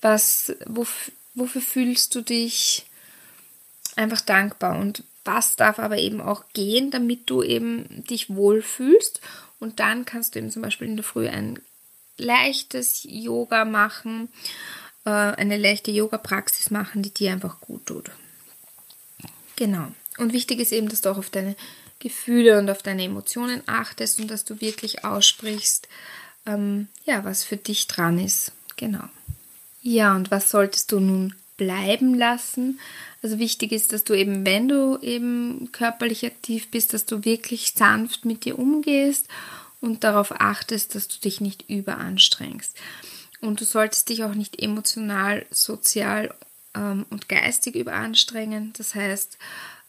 was, 0.00 0.52
wof, 0.66 1.10
wofür 1.34 1.62
fühlst 1.62 2.14
du 2.14 2.22
dich 2.22 2.86
einfach 3.96 4.20
dankbar 4.20 4.78
und 4.78 5.04
was 5.24 5.56
darf 5.56 5.78
aber 5.78 5.98
eben 5.98 6.20
auch 6.20 6.44
gehen, 6.52 6.90
damit 6.90 7.28
du 7.28 7.42
eben 7.42 8.04
dich 8.04 8.34
wohlfühlst 8.34 9.20
und 9.58 9.80
dann 9.80 10.04
kannst 10.04 10.34
du 10.34 10.38
eben 10.38 10.50
zum 10.50 10.62
Beispiel 10.62 10.88
in 10.88 10.96
der 10.96 11.04
Früh 11.04 11.28
ein 11.28 11.60
leichtes 12.16 13.06
Yoga 13.08 13.64
machen, 13.64 14.28
äh, 15.04 15.10
eine 15.10 15.56
leichte 15.56 15.90
Yoga-Praxis 15.90 16.70
machen, 16.70 17.02
die 17.02 17.12
dir 17.12 17.32
einfach 17.32 17.60
gut 17.60 17.86
tut. 17.86 18.10
Genau. 19.56 19.88
Und 20.18 20.32
wichtig 20.32 20.60
ist 20.60 20.72
eben, 20.72 20.88
dass 20.88 21.02
du 21.02 21.10
auch 21.10 21.18
auf 21.18 21.30
deine 21.30 21.56
Gefühle 21.98 22.58
und 22.58 22.70
auf 22.70 22.82
deine 22.82 23.04
Emotionen 23.04 23.62
achtest 23.66 24.20
und 24.20 24.30
dass 24.30 24.44
du 24.44 24.60
wirklich 24.60 25.04
aussprichst, 25.04 25.88
ähm, 26.46 26.88
ja, 27.04 27.24
was 27.24 27.44
für 27.44 27.56
dich 27.56 27.86
dran 27.86 28.18
ist. 28.18 28.52
Genau. 28.76 29.04
Ja, 29.82 30.14
und 30.14 30.30
was 30.30 30.50
solltest 30.50 30.92
du 30.92 31.00
nun 31.00 31.34
bleiben 31.56 32.14
lassen? 32.14 32.80
Also 33.22 33.38
wichtig 33.38 33.72
ist, 33.72 33.92
dass 33.92 34.04
du 34.04 34.14
eben, 34.14 34.46
wenn 34.46 34.68
du 34.68 34.98
eben 34.98 35.70
körperlich 35.72 36.24
aktiv 36.24 36.70
bist, 36.70 36.94
dass 36.94 37.04
du 37.06 37.24
wirklich 37.24 37.74
sanft 37.76 38.24
mit 38.24 38.44
dir 38.44 38.58
umgehst 38.58 39.28
und 39.80 40.04
darauf 40.04 40.32
achtest, 40.40 40.94
dass 40.94 41.08
du 41.08 41.18
dich 41.18 41.40
nicht 41.40 41.68
überanstrengst. 41.68 42.76
Und 43.40 43.60
du 43.60 43.64
solltest 43.64 44.08
dich 44.08 44.24
auch 44.24 44.34
nicht 44.34 44.60
emotional, 44.62 45.46
sozial 45.50 46.34
ähm, 46.74 47.06
und 47.10 47.28
geistig 47.28 47.74
überanstrengen. 47.74 48.72
Das 48.76 48.94
heißt, 48.94 49.38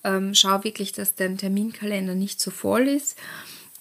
ähm, 0.04 0.34
schau 0.34 0.64
wirklich, 0.64 0.94
dass 0.94 1.16
dein 1.16 1.38
Terminkalender 1.38 2.16
nicht 2.16 2.42
so 2.42 2.52
voll 2.52 2.88
ist 2.88 3.18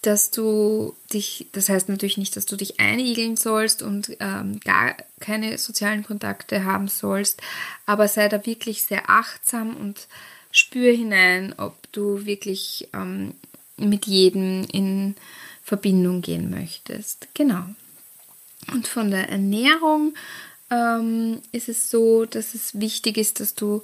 dass 0.03 0.31
du 0.31 0.95
dich, 1.13 1.47
das 1.53 1.69
heißt 1.69 1.89
natürlich 1.89 2.17
nicht, 2.17 2.37
dass 2.37 2.47
du 2.47 2.57
dich 2.57 2.81
einigeln 2.81 3.37
sollst 3.37 3.83
und 3.83 4.17
ähm, 4.21 4.59
gar 4.61 4.97
keine 5.21 5.59
sozialen 5.59 6.05
Kontakte 6.05 6.65
haben 6.65 6.89
sollst, 6.89 7.43
aber 7.85 8.09
sei 8.09 8.29
da 8.29 8.47
wirklich 8.47 8.85
sehr 8.85 9.11
achtsam 9.11 9.77
und 9.77 10.09
spür 10.53 10.93
hinein, 10.93 11.55
ob 11.59 11.77
du 11.93 12.25
wirklich 12.25 12.89
ähm, 12.95 13.35
mit 13.77 14.07
jedem 14.07 14.65
in 14.73 15.17
Verbindung 15.63 16.23
gehen 16.23 16.51
möchtest. 16.51 17.29
Genau. 17.35 17.65
Und 18.73 18.89
von 18.89 19.11
der 19.11 19.29
Ernährung 19.29 20.15
ähm, 20.71 21.43
ist 21.53 21.69
es 21.69 21.91
so, 21.91 22.25
dass 22.25 22.55
es 22.55 22.81
wichtig 22.81 23.19
ist, 23.19 23.41
dass 23.41 23.55
du 23.55 23.83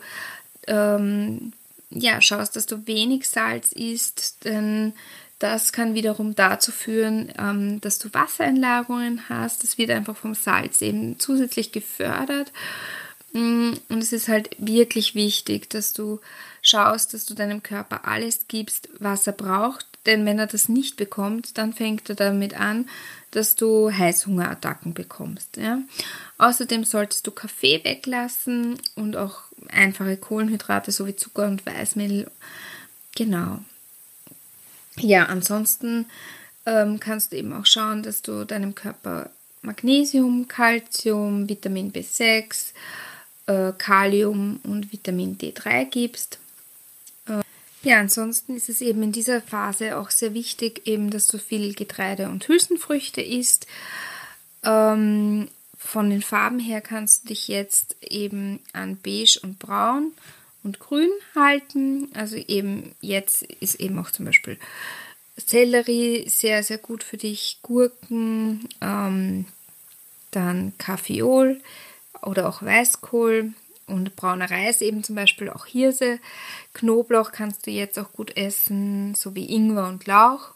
ähm, 0.66 1.52
ja, 1.90 2.20
schaust, 2.20 2.56
dass 2.56 2.66
du 2.66 2.86
wenig 2.86 3.28
Salz 3.28 3.72
isst, 3.72 4.44
denn 4.44 4.92
das 5.38 5.72
kann 5.72 5.94
wiederum 5.94 6.34
dazu 6.34 6.72
führen, 6.72 7.32
ähm, 7.38 7.80
dass 7.80 7.98
du 7.98 8.12
Wassereinlagerungen 8.12 9.28
hast. 9.28 9.62
Das 9.62 9.76
wird 9.76 9.90
einfach 9.90 10.16
vom 10.16 10.34
Salz 10.34 10.80
eben 10.80 11.18
zusätzlich 11.18 11.72
gefördert. 11.72 12.52
Mm, 13.32 13.72
und 13.88 14.02
es 14.02 14.12
ist 14.12 14.28
halt 14.28 14.50
wirklich 14.58 15.14
wichtig, 15.14 15.68
dass 15.68 15.92
du 15.92 16.20
schaust, 16.62 17.12
dass 17.12 17.26
du 17.26 17.34
deinem 17.34 17.62
Körper 17.62 18.06
alles 18.06 18.48
gibst, 18.48 18.88
was 18.98 19.26
er 19.26 19.34
braucht. 19.34 19.86
Denn 20.06 20.24
wenn 20.24 20.38
er 20.38 20.46
das 20.46 20.68
nicht 20.68 20.96
bekommt, 20.96 21.58
dann 21.58 21.72
fängt 21.72 22.08
er 22.08 22.14
damit 22.16 22.58
an, 22.58 22.88
dass 23.32 23.56
du 23.56 23.90
Heißhungerattacken 23.92 24.94
bekommst. 24.94 25.58
Ja? 25.58 25.80
Außerdem 26.38 26.84
solltest 26.84 27.26
du 27.26 27.30
Kaffee 27.30 27.84
weglassen 27.84 28.80
und 28.94 29.16
auch 29.16 29.40
einfache 29.68 30.16
Kohlenhydrate 30.16 30.92
sowie 30.92 31.16
Zucker 31.16 31.46
und 31.46 31.66
Weißmehl. 31.66 32.30
Genau. 33.16 33.60
Ja, 35.00 35.26
ansonsten 35.26 36.06
ähm, 36.64 37.00
kannst 37.00 37.32
du 37.32 37.36
eben 37.36 37.52
auch 37.52 37.66
schauen, 37.66 38.02
dass 38.02 38.22
du 38.22 38.44
deinem 38.44 38.74
Körper 38.74 39.30
Magnesium, 39.62 40.48
Calcium, 40.48 41.48
Vitamin 41.48 41.92
B6, 41.92 42.72
äh, 43.46 43.72
Kalium 43.76 44.60
und 44.62 44.92
Vitamin 44.92 45.36
D3 45.36 45.84
gibst. 45.86 46.38
Äh, 47.28 47.42
ja, 47.82 48.00
ansonsten 48.00 48.56
ist 48.56 48.68
es 48.68 48.80
eben 48.80 49.02
in 49.02 49.12
dieser 49.12 49.40
Phase 49.42 49.98
auch 49.98 50.10
sehr 50.10 50.34
wichtig, 50.34 50.86
eben, 50.86 51.10
dass 51.10 51.26
du 51.28 51.38
viel 51.38 51.74
Getreide 51.74 52.28
und 52.28 52.46
Hülsenfrüchte 52.48 53.20
isst. 53.20 53.66
Ähm, 54.62 55.48
von 55.78 56.10
den 56.10 56.22
Farben 56.22 56.58
her 56.58 56.80
kannst 56.80 57.24
du 57.24 57.28
dich 57.28 57.48
jetzt 57.48 57.96
eben 58.02 58.60
an 58.72 58.96
beige 58.96 59.38
und 59.42 59.58
braun 59.58 60.12
und 60.66 60.80
grün 60.80 61.10
halten. 61.34 62.10
Also 62.14 62.36
eben 62.36 62.94
jetzt 63.00 63.42
ist 63.42 63.76
eben 63.76 63.98
auch 63.98 64.10
zum 64.10 64.26
Beispiel 64.26 64.58
Sellerie 65.36 66.28
sehr, 66.28 66.62
sehr 66.62 66.78
gut 66.78 67.04
für 67.04 67.16
dich, 67.16 67.60
Gurken, 67.62 68.68
ähm, 68.80 69.46
dann 70.32 70.72
Kaffeeol 70.76 71.60
oder 72.22 72.48
auch 72.48 72.62
Weißkohl 72.62 73.52
und 73.86 74.16
brauner 74.16 74.50
Reis, 74.50 74.80
eben 74.80 75.04
zum 75.04 75.14
Beispiel 75.14 75.48
auch 75.48 75.66
Hirse. 75.66 76.18
Knoblauch 76.74 77.30
kannst 77.30 77.66
du 77.66 77.70
jetzt 77.70 77.98
auch 77.98 78.12
gut 78.12 78.36
essen, 78.36 79.14
sowie 79.14 79.46
Ingwer 79.46 79.86
und 79.86 80.06
Lauch. 80.06 80.54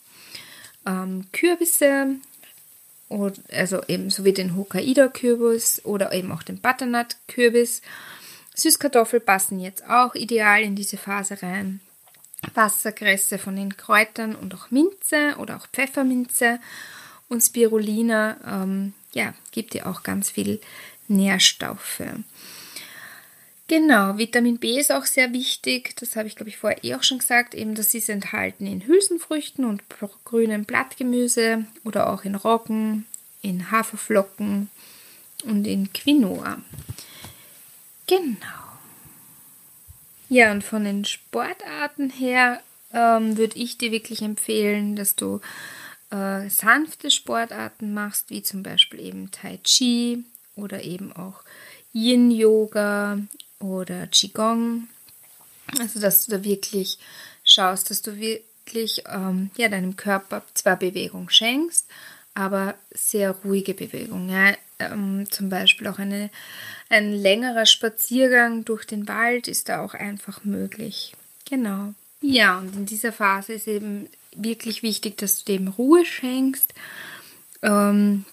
Ähm, 0.87 1.27
Kürbisse, 1.33 2.17
also 3.53 3.83
eben 3.87 4.11
so 4.11 4.25
wie 4.25 4.33
den 4.33 4.57
Hokkaido-Kürbis 4.57 5.85
oder 5.85 6.13
eben 6.13 6.33
auch 6.33 6.43
den 6.43 6.59
Butternut-Kürbis. 6.59 7.83
Süßkartoffel 8.61 9.21
passen 9.21 9.61
jetzt 9.61 9.89
auch 9.89 10.15
ideal 10.15 10.63
in 10.63 10.77
diese 10.77 10.97
Phase 10.97 11.43
rein. 11.43 11.81
Wasserkresse 12.55 13.39
von 13.39 13.57
den 13.57 13.77
Kräutern 13.77 14.35
und 14.35 14.55
auch 14.55 14.71
Minze 14.71 15.37
oder 15.39 15.57
auch 15.57 15.67
Pfefferminze 15.69 16.59
und 17.29 17.43
Spirulina, 17.43 18.37
ähm, 18.47 18.95
ja, 19.13 19.35
gibt 19.53 19.75
dir 19.75 19.87
auch 19.87 20.03
ganz 20.03 20.31
viel 20.31 20.61
Nährstoffe. 21.09 22.03
Genau, 23.69 24.19
Vitamin 24.19 24.59
B 24.59 24.81
ist 24.81 24.91
auch 24.91 25.05
sehr 25.05 25.33
wichtig. 25.33 25.95
Das 26.01 26.17
habe 26.17 26.27
ich, 26.27 26.35
glaube 26.35 26.49
ich, 26.49 26.57
vorher 26.57 26.83
eh 26.83 26.97
auch 26.97 27.05
schon 27.05 27.19
gesagt. 27.19 27.55
Eben, 27.55 27.77
das 27.77 27.95
ist 27.95 28.09
enthalten 28.09 28.67
in 28.67 28.85
Hülsenfrüchten 28.85 29.65
und 29.65 29.85
grünem 30.25 30.65
Blattgemüse 30.65 31.65
oder 31.85 32.11
auch 32.11 32.25
in 32.25 32.35
Roggen, 32.35 33.07
in 33.43 33.71
Haferflocken 33.71 34.71
und 35.45 35.67
in 35.67 35.93
Quinoa. 35.93 36.59
Genau. 38.09 38.60
Ja, 40.31 40.53
und 40.53 40.63
von 40.63 40.85
den 40.85 41.05
Sportarten 41.05 42.09
her 42.09 42.63
ähm, 42.93 43.37
würde 43.37 43.59
ich 43.59 43.79
dir 43.79 43.91
wirklich 43.91 44.23
empfehlen, 44.23 44.95
dass 44.95 45.17
du 45.17 45.41
äh, 46.11 46.49
sanfte 46.49 47.11
Sportarten 47.11 47.93
machst, 47.95 48.31
wie 48.31 48.41
zum 48.41 48.63
Beispiel 48.63 49.01
eben 49.01 49.33
Tai 49.33 49.59
Chi 49.65 50.23
oder 50.55 50.85
eben 50.85 51.13
auch 51.13 51.43
Yin-Yoga 51.93 53.19
oder 53.59 54.07
Qigong. 54.07 54.87
Also, 55.81 55.99
dass 55.99 56.27
du 56.27 56.37
da 56.37 56.45
wirklich 56.45 56.99
schaust, 57.43 57.91
dass 57.91 58.01
du 58.01 58.17
wirklich 58.17 59.03
ähm, 59.09 59.51
ja, 59.57 59.69
deinem 59.69 59.97
Körper 59.97 60.45
zwar 60.55 60.77
Bewegung 60.77 61.29
schenkst, 61.29 61.87
aber 62.35 62.77
sehr 62.93 63.33
ruhige 63.33 63.75
Bewegung. 63.75 64.29
Ja? 64.29 64.55
Ähm, 64.81 65.27
zum 65.31 65.49
Beispiel 65.49 65.87
auch 65.87 65.99
eine, 65.99 66.31
ein 66.89 67.13
längerer 67.13 67.67
Spaziergang 67.67 68.65
durch 68.65 68.85
den 68.87 69.09
Wald 69.09 69.49
ist 69.49 69.69
da 69.69 69.85
auch 69.85 69.95
einfach 69.95 70.45
möglich. 70.45 71.15
Genau. 71.49 71.95
Ja, 72.21 72.59
und 72.59 72.75
in 72.77 72.87
dieser 72.87 73.13
Phase 73.13 73.55
ist 73.55 73.67
eben 73.67 74.09
wirklich 74.35 74.83
wichtig, 74.83 75.19
dass 75.19 75.45
du 75.45 75.53
dem 75.53 75.69
Ruhe 75.69 76.05
schenkst. 76.05 76.73
Ähm, 77.63 78.25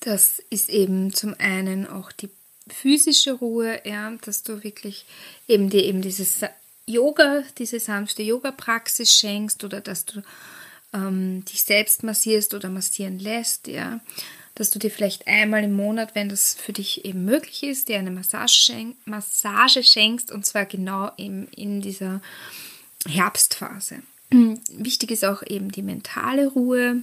das 0.00 0.42
ist 0.50 0.68
eben 0.68 1.12
zum 1.12 1.34
einen 1.38 1.86
auch 1.86 2.12
die 2.12 2.30
physische 2.68 3.32
Ruhe, 3.32 3.80
ja, 3.84 4.12
dass 4.22 4.42
du 4.42 4.62
wirklich 4.62 5.04
eben 5.48 5.70
dir 5.70 5.84
eben 5.84 6.02
dieses 6.02 6.40
Yoga, 6.86 7.42
diese 7.58 7.80
sanfte 7.80 8.22
Yoga-Praxis 8.22 9.12
schenkst 9.12 9.64
oder 9.64 9.80
dass 9.80 10.04
du 10.04 10.22
ähm, 10.92 11.44
dich 11.44 11.62
selbst 11.62 12.02
massierst 12.02 12.54
oder 12.54 12.68
massieren 12.68 13.18
lässt, 13.18 13.66
ja, 13.68 14.00
dass 14.54 14.70
du 14.70 14.78
dir 14.78 14.90
vielleicht 14.90 15.26
einmal 15.26 15.64
im 15.64 15.72
Monat, 15.72 16.14
wenn 16.14 16.28
das 16.28 16.54
für 16.54 16.72
dich 16.72 17.04
eben 17.04 17.24
möglich 17.24 17.62
ist, 17.62 17.88
dir 17.88 17.98
eine 17.98 18.10
Massage, 18.10 18.60
schenk, 18.60 18.96
Massage 19.06 19.82
schenkst 19.82 20.30
und 20.30 20.44
zwar 20.44 20.66
genau 20.66 21.12
eben 21.16 21.48
in 21.48 21.80
dieser 21.80 22.20
Herbstphase. 23.06 24.02
Wichtig 24.30 25.10
ist 25.10 25.24
auch 25.24 25.42
eben 25.46 25.72
die 25.72 25.82
mentale 25.82 26.48
Ruhe. 26.48 27.02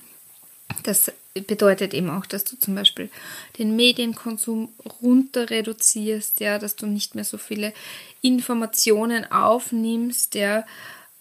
Das 0.83 1.11
bedeutet 1.33 1.93
eben 1.93 2.09
auch, 2.09 2.25
dass 2.25 2.43
du 2.43 2.57
zum 2.57 2.75
Beispiel 2.75 3.09
den 3.57 3.75
Medienkonsum 3.75 4.69
runter 5.01 5.49
reduzierst, 5.49 6.39
ja, 6.39 6.59
dass 6.59 6.75
du 6.75 6.85
nicht 6.85 7.15
mehr 7.15 7.25
so 7.25 7.37
viele 7.37 7.73
Informationen 8.21 9.29
aufnimmst, 9.31 10.35
ja, 10.35 10.65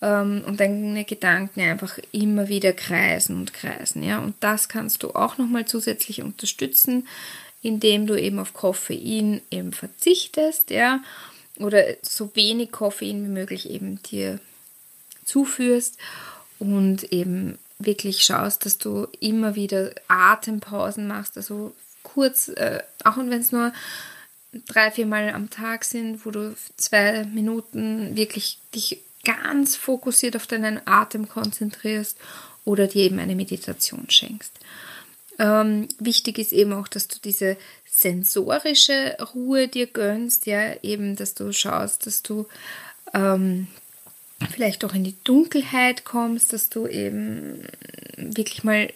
und 0.00 0.60
deine 0.60 1.04
Gedanken 1.04 1.60
einfach 1.60 1.98
immer 2.12 2.48
wieder 2.48 2.72
kreisen 2.72 3.36
und 3.36 3.52
kreisen, 3.52 4.02
ja. 4.02 4.18
Und 4.18 4.34
das 4.40 4.68
kannst 4.68 5.02
du 5.02 5.10
auch 5.14 5.38
nochmal 5.38 5.64
zusätzlich 5.64 6.22
unterstützen, 6.22 7.08
indem 7.62 8.06
du 8.06 8.14
eben 8.14 8.38
auf 8.38 8.52
Koffein 8.52 9.40
eben 9.50 9.72
verzichtest, 9.72 10.70
ja, 10.70 11.00
oder 11.58 11.82
so 12.02 12.30
wenig 12.34 12.70
Koffein 12.70 13.24
wie 13.24 13.30
möglich 13.30 13.70
eben 13.70 14.02
dir 14.02 14.38
zuführst 15.24 15.96
und 16.58 17.12
eben 17.12 17.58
wirklich 17.78 18.24
schaust, 18.24 18.64
dass 18.64 18.78
du 18.78 19.08
immer 19.20 19.54
wieder 19.54 19.92
Atempausen 20.08 21.06
machst, 21.06 21.36
also 21.36 21.74
kurz, 22.02 22.48
äh, 22.48 22.82
auch 23.04 23.16
wenn 23.16 23.32
es 23.32 23.52
nur 23.52 23.72
drei, 24.66 24.90
vier 24.90 25.06
Mal 25.06 25.30
am 25.30 25.50
Tag 25.50 25.84
sind, 25.84 26.24
wo 26.24 26.30
du 26.30 26.54
zwei 26.76 27.24
Minuten 27.24 28.16
wirklich 28.16 28.58
dich 28.74 29.02
ganz 29.26 29.76
fokussiert 29.76 30.36
auf 30.36 30.46
deinen 30.46 30.80
Atem 30.86 31.28
konzentrierst 31.28 32.16
oder 32.64 32.86
dir 32.86 33.04
eben 33.04 33.18
eine 33.18 33.34
Meditation 33.34 34.08
schenkst. 34.08 34.52
Ähm, 35.38 35.88
wichtig 35.98 36.38
ist 36.38 36.52
eben 36.52 36.72
auch, 36.72 36.88
dass 36.88 37.08
du 37.08 37.18
diese 37.22 37.56
sensorische 37.90 39.16
Ruhe 39.34 39.68
dir 39.68 39.86
gönnst, 39.86 40.46
ja, 40.46 40.74
eben, 40.82 41.16
dass 41.16 41.34
du 41.34 41.52
schaust, 41.52 42.06
dass 42.06 42.22
du 42.22 42.46
ähm, 43.12 43.66
vielleicht 44.50 44.84
auch 44.84 44.94
in 44.94 45.04
die 45.04 45.16
Dunkelheit 45.24 46.04
kommst, 46.04 46.52
dass 46.52 46.68
du 46.68 46.86
eben 46.86 47.64
wirklich 48.16 48.64
mal 48.64 48.92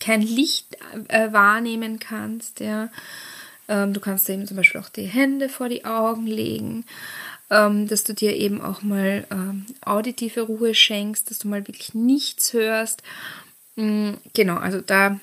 kein 0.00 0.22
Licht 0.22 0.76
äh, 1.08 1.32
wahrnehmen 1.32 1.98
kannst, 1.98 2.60
ja. 2.60 2.88
Ähm, 3.68 3.92
du 3.92 4.00
kannst 4.00 4.28
eben 4.28 4.46
zum 4.46 4.56
Beispiel 4.56 4.80
auch 4.80 4.88
die 4.88 5.06
Hände 5.06 5.48
vor 5.48 5.68
die 5.68 5.84
Augen 5.84 6.26
legen, 6.26 6.84
ähm, 7.52 7.86
dass 7.86 8.02
du 8.02 8.14
dir 8.14 8.34
eben 8.34 8.62
auch 8.62 8.82
mal 8.82 9.26
ähm, 9.30 9.66
auditive 9.82 10.40
Ruhe 10.40 10.74
schenkst, 10.74 11.30
dass 11.30 11.40
du 11.40 11.48
mal 11.48 11.68
wirklich 11.68 11.92
nichts 11.92 12.54
hörst. 12.54 13.02
Mhm, 13.76 14.16
genau, 14.32 14.56
also 14.56 14.80
da 14.80 15.20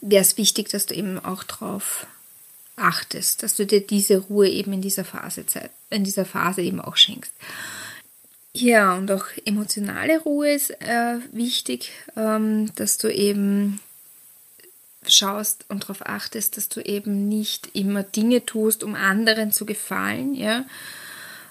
wäre 0.00 0.22
es 0.22 0.36
wichtig, 0.36 0.68
dass 0.68 0.86
du 0.86 0.94
eben 0.94 1.24
auch 1.24 1.44
drauf 1.44 2.06
achtest, 2.74 3.44
dass 3.44 3.54
du 3.54 3.64
dir 3.64 3.80
diese 3.80 4.18
Ruhe 4.18 4.48
eben 4.48 4.72
in 4.72 4.82
dieser 4.82 5.04
Phase 5.04 5.44
in 5.88 6.04
dieser 6.04 6.24
Phase 6.24 6.62
eben 6.62 6.80
auch 6.80 6.96
schenkst. 6.96 7.32
Ja, 8.52 8.96
und 8.96 9.10
auch 9.10 9.26
emotionale 9.44 10.18
Ruhe 10.20 10.52
ist 10.52 10.70
äh, 10.70 11.18
wichtig, 11.30 11.92
ähm, 12.16 12.74
dass 12.74 12.98
du 12.98 13.12
eben 13.12 13.80
schaust 15.12 15.64
und 15.68 15.84
darauf 15.84 16.04
achtest, 16.06 16.56
dass 16.56 16.68
du 16.68 16.80
eben 16.80 17.28
nicht 17.28 17.70
immer 17.74 18.02
Dinge 18.02 18.44
tust, 18.44 18.84
um 18.84 18.94
anderen 18.94 19.52
zu 19.52 19.66
gefallen, 19.66 20.34
ja, 20.34 20.64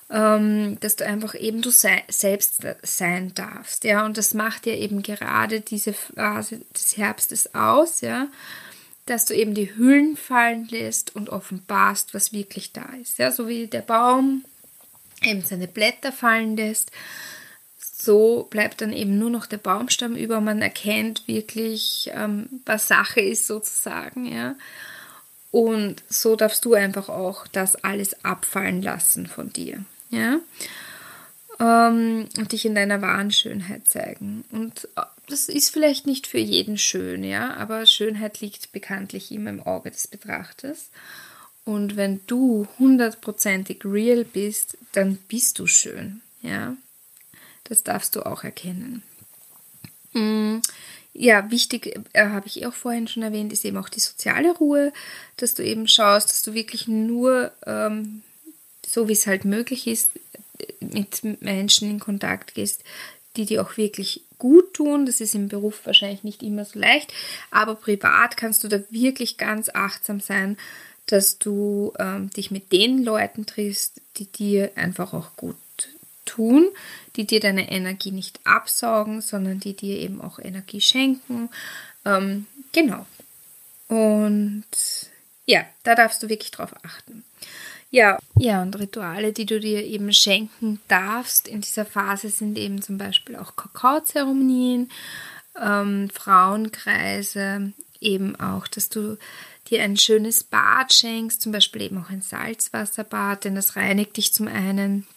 ähm, 0.10 0.80
dass 0.82 0.96
du 0.96 1.06
einfach 1.06 1.36
eben 1.36 1.62
du 1.62 1.72
sei, 1.72 2.04
selbst 2.08 2.62
sein 2.84 3.34
darfst, 3.34 3.84
ja, 3.84 4.06
und 4.06 4.18
das 4.18 4.34
macht 4.34 4.66
ja 4.66 4.74
eben 4.74 5.02
gerade 5.02 5.62
diese 5.62 5.94
Phase 5.94 6.62
des 6.76 6.98
Herbstes 6.98 7.56
aus, 7.56 8.02
ja, 8.02 8.28
dass 9.06 9.26
du 9.26 9.36
eben 9.36 9.54
die 9.54 9.76
Hüllen 9.76 10.18
fallen 10.18 10.68
lässt 10.70 11.16
und 11.16 11.30
offenbarst, 11.30 12.14
was 12.14 12.34
wirklich 12.34 12.74
da 12.74 12.86
ist. 13.02 13.20
Ja, 13.20 13.32
so 13.32 13.48
wie 13.48 13.68
der 13.68 13.82
Baum 13.82 14.44
eben 15.22 15.42
seine 15.42 15.68
Blätter 15.68 16.12
fallen 16.12 16.58
lässt. 16.58 16.92
So 18.06 18.46
bleibt 18.52 18.82
dann 18.82 18.94
eben 18.94 19.18
nur 19.18 19.32
noch 19.32 19.48
der 19.48 19.58
Baumstamm 19.58 20.16
über. 20.16 20.40
Man 20.40 20.62
erkennt 20.62 21.28
wirklich, 21.28 22.12
ähm, 22.14 22.48
was 22.64 22.88
Sache 22.88 23.20
ist 23.20 23.48
sozusagen, 23.48 24.28
ja. 24.28 24.56
Und 25.50 26.04
so 26.08 26.36
darfst 26.36 26.66
du 26.66 26.76
einfach 26.76 27.10
auch 27.10 27.48
das 27.48 27.76
alles 27.78 28.24
abfallen 28.24 28.84
lassen 28.84 29.26
von 29.26 29.52
dir, 29.52 29.84
ja. 30.12 30.40
Ähm, 31.60 32.28
und 32.38 32.52
dich 32.52 32.66
in 32.66 32.76
deiner 32.76 33.02
wahren 33.02 33.32
Schönheit 33.32 33.88
zeigen. 33.88 34.46
Und 34.52 34.88
äh, 34.98 35.02
das 35.28 35.50
ist 35.50 35.72
vielleicht 35.72 36.06
nicht 36.06 36.28
für 36.28 36.38
jeden 36.38 36.78
schön, 36.78 37.24
ja, 37.24 37.56
aber 37.56 37.88
Schönheit 37.88 38.40
liegt 38.40 38.72
bekanntlich 38.72 39.32
immer 39.32 39.50
im 39.50 39.64
Auge 39.64 39.90
des 39.90 40.08
Betrachters. 40.08 40.90
Und 41.64 41.96
wenn 41.96 42.20
du 42.28 42.68
hundertprozentig 42.78 43.84
real 43.84 44.26
bist, 44.26 44.78
dann 44.92 45.16
bist 45.28 45.58
du 45.58 45.66
schön, 45.66 46.22
ja. 46.44 46.76
Das 47.66 47.84
darfst 47.84 48.16
du 48.16 48.26
auch 48.26 48.44
erkennen. 48.44 49.04
Mm, 50.14 50.60
ja, 51.14 51.50
wichtig, 51.52 52.00
äh, 52.14 52.26
habe 52.28 52.48
ich 52.48 52.66
auch 52.66 52.74
vorhin 52.74 53.08
schon 53.08 53.24
erwähnt, 53.24 53.54
ist 53.54 53.66
eben 53.66 53.78
auch 53.78 53.90
die 53.90 54.00
soziale 54.00 54.56
Ruhe, 54.56 54.94
dass 55.38 55.54
du 55.56 55.64
eben 55.64 55.88
schaust, 55.88 56.30
dass 56.30 56.42
du 56.42 56.54
wirklich 56.54 56.88
nur, 56.88 57.52
ähm, 57.66 58.22
so 58.86 59.08
wie 59.08 59.14
es 59.14 59.28
halt 59.28 59.46
möglich 59.46 59.88
ist, 59.88 60.10
mit 60.80 61.24
Menschen 61.42 61.90
in 61.90 62.00
Kontakt 62.00 62.54
gehst, 62.54 62.84
die 63.36 63.46
dir 63.46 63.62
auch 63.62 63.78
wirklich 63.78 64.22
gut 64.38 64.74
tun. 64.74 65.06
Das 65.06 65.22
ist 65.22 65.36
im 65.36 65.48
Beruf 65.48 65.86
wahrscheinlich 65.86 66.24
nicht 66.24 66.44
immer 66.44 66.66
so 66.66 66.80
leicht, 66.80 67.14
aber 67.52 67.76
privat 67.76 68.38
kannst 68.38 68.64
du 68.64 68.68
da 68.68 68.80
wirklich 68.90 69.38
ganz 69.38 69.70
achtsam 69.74 70.20
sein, 70.20 70.58
dass 71.08 71.38
du 71.40 71.94
ähm, 72.00 72.30
dich 72.32 72.52
mit 72.52 72.72
den 72.72 73.04
Leuten 73.04 73.46
triffst, 73.46 74.02
die 74.18 74.26
dir 74.26 74.72
einfach 74.76 75.14
auch 75.14 75.36
gut 75.36 75.56
tun, 76.26 76.70
die 77.16 77.26
dir 77.26 77.40
deine 77.40 77.72
Energie 77.72 78.12
nicht 78.12 78.40
absaugen, 78.44 79.22
sondern 79.22 79.60
die 79.60 79.76
dir 79.76 80.00
eben 80.00 80.22
auch 80.22 80.40
Energie 80.40 80.82
schenken. 80.82 81.50
Ähm, 82.04 82.46
genau. 82.72 83.06
Und 83.88 84.66
ja, 85.46 85.66
da 85.84 85.96
darfst 85.96 86.22
du 86.24 86.30
wirklich 86.30 86.52
drauf 86.52 86.74
achten. 86.84 87.24
Ja, 87.92 88.20
ja, 88.38 88.62
und 88.62 88.78
Rituale, 88.78 89.32
die 89.32 89.46
du 89.46 89.60
dir 89.60 89.84
eben 89.86 90.12
schenken 90.12 90.82
darfst 90.88 91.48
in 91.48 91.62
dieser 91.62 91.86
Phase, 91.86 92.30
sind 92.30 92.58
eben 92.58 92.82
zum 92.82 92.98
Beispiel 92.98 93.36
auch 93.36 93.56
Kakaozeremonien, 93.56 94.92
ähm, 95.62 96.10
Frauenkreise, 96.10 97.72
eben 98.02 98.36
auch, 98.38 98.68
dass 98.68 98.90
du 98.90 99.18
dir 99.70 99.84
ein 99.84 99.98
schönes 99.98 100.44
Bad 100.44 100.94
schenkst, 100.94 101.42
zum 101.42 101.52
Beispiel 101.52 101.84
eben 101.84 101.98
auch 101.98 102.10
ein 102.10 102.22
Salzwasserbad, 102.22 103.46
denn 103.46 103.56
das 103.56 103.76
reinigt 103.76 104.18
dich 104.18 104.34
zum 104.34 104.48
einen 104.48 105.08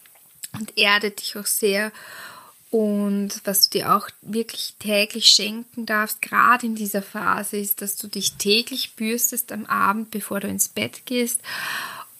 und 0.53 0.77
erdet 0.77 1.21
dich 1.21 1.37
auch 1.37 1.47
sehr. 1.47 1.93
Und 2.71 3.41
was 3.45 3.71
du 3.71 3.79
dir 3.79 3.95
auch 3.95 4.09
wirklich 4.21 4.75
täglich 4.79 5.27
schenken 5.27 5.87
darfst, 5.87 6.21
gerade 6.21 6.67
in 6.67 6.75
dieser 6.75 7.03
Phase, 7.03 7.57
ist, 7.57 7.81
dass 7.81 7.97
du 7.97 8.09
dich 8.09 8.35
täglich 8.35 8.95
bürstest 8.95 9.53
am 9.53 9.65
Abend, 9.67 10.11
bevor 10.11 10.41
du 10.41 10.49
ins 10.49 10.69
Bett 10.69 11.07
gehst 11.07 11.41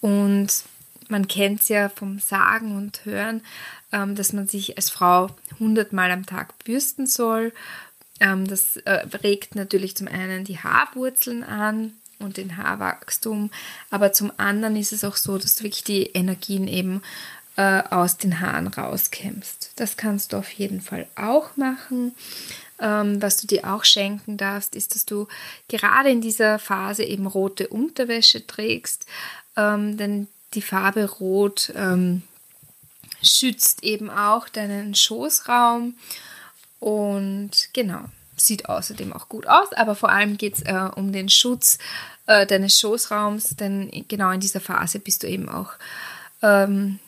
und 0.01 0.63
man 1.07 1.27
kennt 1.27 1.61
es 1.61 1.69
ja 1.69 1.89
vom 1.89 2.19
Sagen 2.19 2.77
und 2.77 3.03
Hören, 3.05 3.41
ähm, 3.91 4.15
dass 4.15 4.33
man 4.33 4.47
sich 4.47 4.77
als 4.77 4.89
Frau 4.89 5.29
hundertmal 5.59 6.11
am 6.11 6.25
Tag 6.25 6.57
bürsten 6.63 7.07
soll. 7.07 7.51
Ähm, 8.19 8.47
das 8.47 8.77
äh, 8.77 9.07
regt 9.23 9.55
natürlich 9.55 9.97
zum 9.97 10.07
einen 10.07 10.45
die 10.45 10.59
Haarwurzeln 10.59 11.43
an 11.43 11.93
und 12.19 12.37
den 12.37 12.57
Haarwachstum, 12.57 13.49
aber 13.89 14.13
zum 14.13 14.31
anderen 14.37 14.75
ist 14.75 14.91
es 14.91 15.03
auch 15.03 15.15
so, 15.15 15.37
dass 15.37 15.55
du 15.55 15.63
wirklich 15.63 15.85
die 15.85 16.03
Energien 16.03 16.67
eben 16.67 17.01
äh, 17.59 17.83
aus 17.89 18.15
den 18.15 18.39
Haaren 18.39 18.67
rauskämmst. 18.67 19.73
Das 19.75 19.97
kannst 19.97 20.31
du 20.31 20.37
auf 20.37 20.49
jeden 20.51 20.79
Fall 20.79 21.07
auch 21.15 21.57
machen. 21.57 22.15
Ähm, 22.81 23.21
was 23.21 23.35
du 23.35 23.47
dir 23.47 23.73
auch 23.73 23.83
schenken 23.83 24.37
darfst, 24.37 24.75
ist, 24.75 24.95
dass 24.95 25.05
du 25.05 25.27
gerade 25.67 26.09
in 26.09 26.21
dieser 26.21 26.59
Phase 26.59 27.03
eben 27.03 27.27
rote 27.27 27.67
Unterwäsche 27.67 28.47
trägst 28.47 29.05
ähm, 29.59 29.97
denn 29.97 30.27
die 30.53 30.61
Farbe 30.61 31.05
Rot 31.05 31.71
ähm, 31.75 32.23
schützt 33.21 33.83
eben 33.83 34.09
auch 34.09 34.47
deinen 34.47 34.95
Schoßraum 34.95 35.95
und 36.79 37.51
genau, 37.73 38.05
sieht 38.37 38.69
außerdem 38.69 39.11
auch 39.11 39.27
gut 39.27 39.47
aus, 39.47 39.73
aber 39.73 39.95
vor 39.95 40.09
allem 40.09 40.37
geht 40.37 40.55
es 40.55 40.61
äh, 40.61 40.89
um 40.95 41.11
den 41.11 41.27
Schutz 41.27 41.77
äh, 42.25 42.47
deines 42.47 42.79
Schoßraums, 42.79 43.57
denn 43.57 44.05
genau 44.07 44.31
in 44.31 44.39
dieser 44.39 44.61
Phase 44.61 44.99
bist 44.99 45.23
du 45.23 45.27
eben 45.27 45.49
auch 45.49 45.71
ähm, 46.41 46.99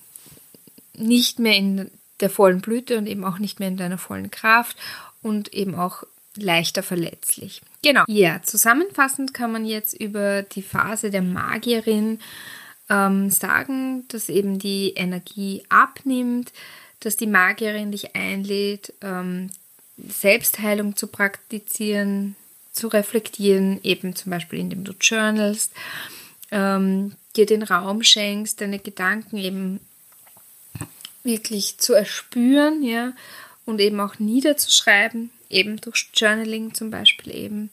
nicht 0.93 1.39
mehr 1.39 1.56
in 1.56 1.91
der 2.19 2.30
vollen 2.30 2.62
Blüte 2.62 2.97
und 2.97 3.08
eben 3.08 3.23
auch 3.23 3.39
nicht 3.39 3.60
mehr 3.60 3.69
in 3.69 3.77
deiner 3.77 3.97
vollen 3.97 4.32
Kraft 4.32 4.77
und 5.21 5.54
eben 5.54 5.75
auch 5.75 6.04
leichter 6.36 6.84
verletzlich. 6.84 7.62
Genau. 7.84 8.04
Ja, 8.08 8.41
zusammenfassend 8.43 9.34
kann 9.34 9.51
man 9.51 9.65
jetzt 9.65 9.93
über 9.93 10.43
die 10.43 10.62
Phase 10.62 11.10
der 11.10 11.21
Magierin 11.21 12.19
ähm, 12.89 13.30
sagen, 13.30 14.06
dass 14.10 14.30
eben 14.30 14.60
die 14.60 14.93
Energie 14.95 15.63
abnimmt, 15.69 16.51
dass 16.99 17.17
die 17.17 17.27
Magierin 17.27 17.91
dich 17.91 18.15
einlädt, 18.15 18.93
ähm, 19.01 19.49
Selbstheilung 19.97 20.95
zu 20.95 21.08
praktizieren, 21.08 22.36
zu 22.71 22.88
reflektieren, 22.88 23.80
eben 23.84 24.15
zum 24.15 24.32
Beispiel 24.32 24.60
indem 24.60 24.84
du 24.84 24.93
journalst, 24.99 25.73
ähm, 26.51 27.13
dir 27.36 27.45
den 27.45 27.63
Raum 27.63 28.04
schenkst, 28.04 28.62
deine 28.62 28.80
Gedanken 28.80 29.38
eben 29.38 29.80
wirklich 31.23 31.77
zu 31.77 31.93
erspüren, 31.93 32.84
ja, 32.84 33.13
und 33.65 33.79
eben 33.79 33.99
auch 33.99 34.19
niederzuschreiben, 34.19 35.29
eben 35.49 35.79
durch 35.81 36.10
Journaling 36.13 36.73
zum 36.73 36.89
Beispiel 36.89 37.36
eben. 37.36 37.69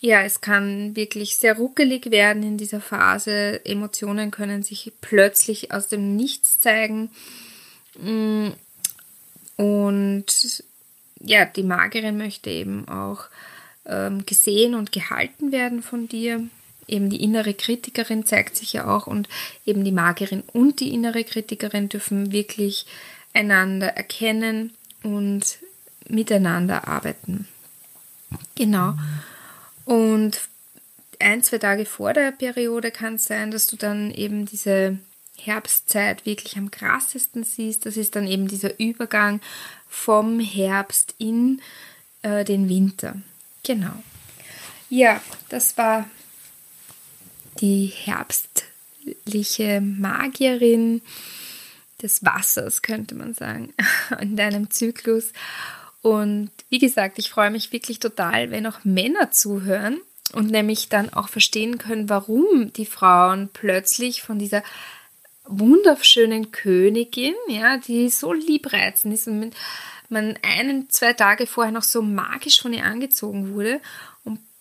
Ja, 0.00 0.22
es 0.22 0.40
kann 0.40 0.96
wirklich 0.96 1.36
sehr 1.36 1.56
ruckelig 1.56 2.10
werden 2.10 2.42
in 2.42 2.56
dieser 2.56 2.80
Phase. 2.80 3.64
Emotionen 3.66 4.30
können 4.30 4.62
sich 4.62 4.92
plötzlich 5.02 5.72
aus 5.72 5.88
dem 5.88 6.16
Nichts 6.16 6.58
zeigen. 6.58 7.10
Mm, 7.98 8.48
und 9.56 10.64
ja, 11.22 11.44
die 11.44 11.62
Magerin 11.62 12.16
möchte 12.16 12.48
eben 12.48 12.88
auch 12.88 13.24
ähm, 13.84 14.24
gesehen 14.24 14.74
und 14.74 14.90
gehalten 14.90 15.52
werden 15.52 15.82
von 15.82 16.08
dir. 16.08 16.48
Eben 16.90 17.08
die 17.08 17.22
innere 17.22 17.54
Kritikerin 17.54 18.26
zeigt 18.26 18.56
sich 18.56 18.72
ja 18.72 18.86
auch 18.86 19.06
und 19.06 19.28
eben 19.64 19.84
die 19.84 19.92
Magerin 19.92 20.42
und 20.52 20.80
die 20.80 20.92
innere 20.92 21.24
Kritikerin 21.24 21.88
dürfen 21.88 22.32
wirklich 22.32 22.86
einander 23.32 23.88
erkennen 23.88 24.72
und 25.02 25.58
miteinander 26.08 26.88
arbeiten. 26.88 27.46
Genau. 28.56 28.94
Und 29.84 30.40
ein, 31.20 31.42
zwei 31.42 31.58
Tage 31.58 31.86
vor 31.86 32.12
der 32.12 32.32
Periode 32.32 32.90
kann 32.90 33.14
es 33.14 33.24
sein, 33.24 33.50
dass 33.50 33.66
du 33.66 33.76
dann 33.76 34.10
eben 34.10 34.46
diese 34.46 34.98
Herbstzeit 35.36 36.26
wirklich 36.26 36.56
am 36.56 36.70
krassesten 36.70 37.44
siehst. 37.44 37.86
Das 37.86 37.96
ist 37.96 38.16
dann 38.16 38.26
eben 38.26 38.48
dieser 38.48 38.78
Übergang 38.78 39.40
vom 39.88 40.40
Herbst 40.40 41.14
in 41.18 41.60
äh, 42.22 42.44
den 42.44 42.68
Winter. 42.68 43.16
Genau. 43.62 43.92
Ja, 44.88 45.20
das 45.48 45.76
war 45.76 46.08
die 47.60 47.86
herbstliche 47.86 49.80
Magierin 49.80 51.02
des 52.02 52.24
Wassers, 52.24 52.82
könnte 52.82 53.14
man 53.14 53.34
sagen, 53.34 53.72
in 54.20 54.36
deinem 54.36 54.70
Zyklus. 54.70 55.32
Und 56.02 56.50
wie 56.70 56.78
gesagt, 56.78 57.18
ich 57.18 57.30
freue 57.30 57.50
mich 57.50 57.72
wirklich 57.72 57.98
total, 57.98 58.50
wenn 58.50 58.66
auch 58.66 58.84
Männer 58.84 59.30
zuhören 59.30 60.00
und 60.32 60.50
nämlich 60.50 60.88
dann 60.88 61.12
auch 61.12 61.28
verstehen 61.28 61.78
können, 61.78 62.08
warum 62.08 62.72
die 62.72 62.86
Frauen 62.86 63.50
plötzlich 63.52 64.22
von 64.22 64.38
dieser 64.38 64.62
wunderschönen 65.44 66.52
Königin, 66.52 67.34
ja, 67.48 67.76
die 67.78 68.08
so 68.08 68.32
liebreizend 68.32 69.12
ist 69.12 69.26
und 69.26 69.54
man 70.08 70.38
einen, 70.42 70.88
zwei 70.90 71.12
Tage 71.12 71.46
vorher 71.46 71.72
noch 71.72 71.82
so 71.82 72.02
magisch 72.02 72.60
von 72.60 72.72
ihr 72.72 72.84
angezogen 72.84 73.54
wurde 73.54 73.80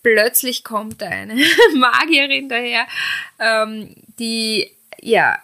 plötzlich 0.03 0.63
kommt 0.63 1.01
eine 1.03 1.35
Magierin 1.75 2.49
daher, 2.49 2.87
ähm, 3.39 3.95
die 4.19 4.69
ja 5.01 5.39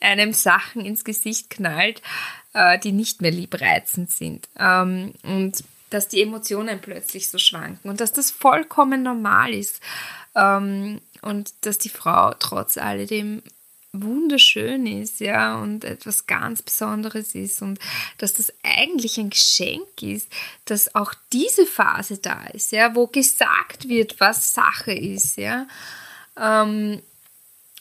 einem 0.00 0.32
Sachen 0.32 0.84
ins 0.84 1.04
Gesicht 1.04 1.50
knallt, 1.50 2.02
äh, 2.54 2.78
die 2.78 2.92
nicht 2.92 3.20
mehr 3.20 3.30
liebreizend 3.30 4.10
sind. 4.10 4.48
Ähm, 4.58 5.12
und 5.22 5.64
dass 5.90 6.08
die 6.08 6.22
Emotionen 6.22 6.80
plötzlich 6.80 7.30
so 7.30 7.38
schwanken 7.38 7.88
und 7.88 8.00
dass 8.00 8.12
das 8.12 8.30
vollkommen 8.30 9.02
normal 9.02 9.54
ist. 9.54 9.80
Ähm, 10.34 11.00
und 11.22 11.52
dass 11.62 11.78
die 11.78 11.88
Frau 11.88 12.34
trotz 12.38 12.78
alledem 12.78 13.42
wunderschön 13.92 14.86
ist, 14.86 15.20
ja, 15.20 15.56
und 15.56 15.84
etwas 15.84 16.26
ganz 16.26 16.62
Besonderes 16.62 17.34
ist 17.34 17.62
und 17.62 17.78
dass 18.18 18.34
das 18.34 18.52
eigentlich 18.62 19.18
ein 19.18 19.30
Geschenk 19.30 20.02
ist, 20.02 20.30
dass 20.66 20.94
auch 20.94 21.14
diese 21.32 21.66
Phase 21.66 22.18
da 22.18 22.46
ist, 22.52 22.72
ja, 22.72 22.94
wo 22.94 23.06
gesagt 23.06 23.88
wird, 23.88 24.20
was 24.20 24.52
Sache 24.52 24.92
ist, 24.92 25.36
ja, 25.36 25.66
ähm, 26.38 27.02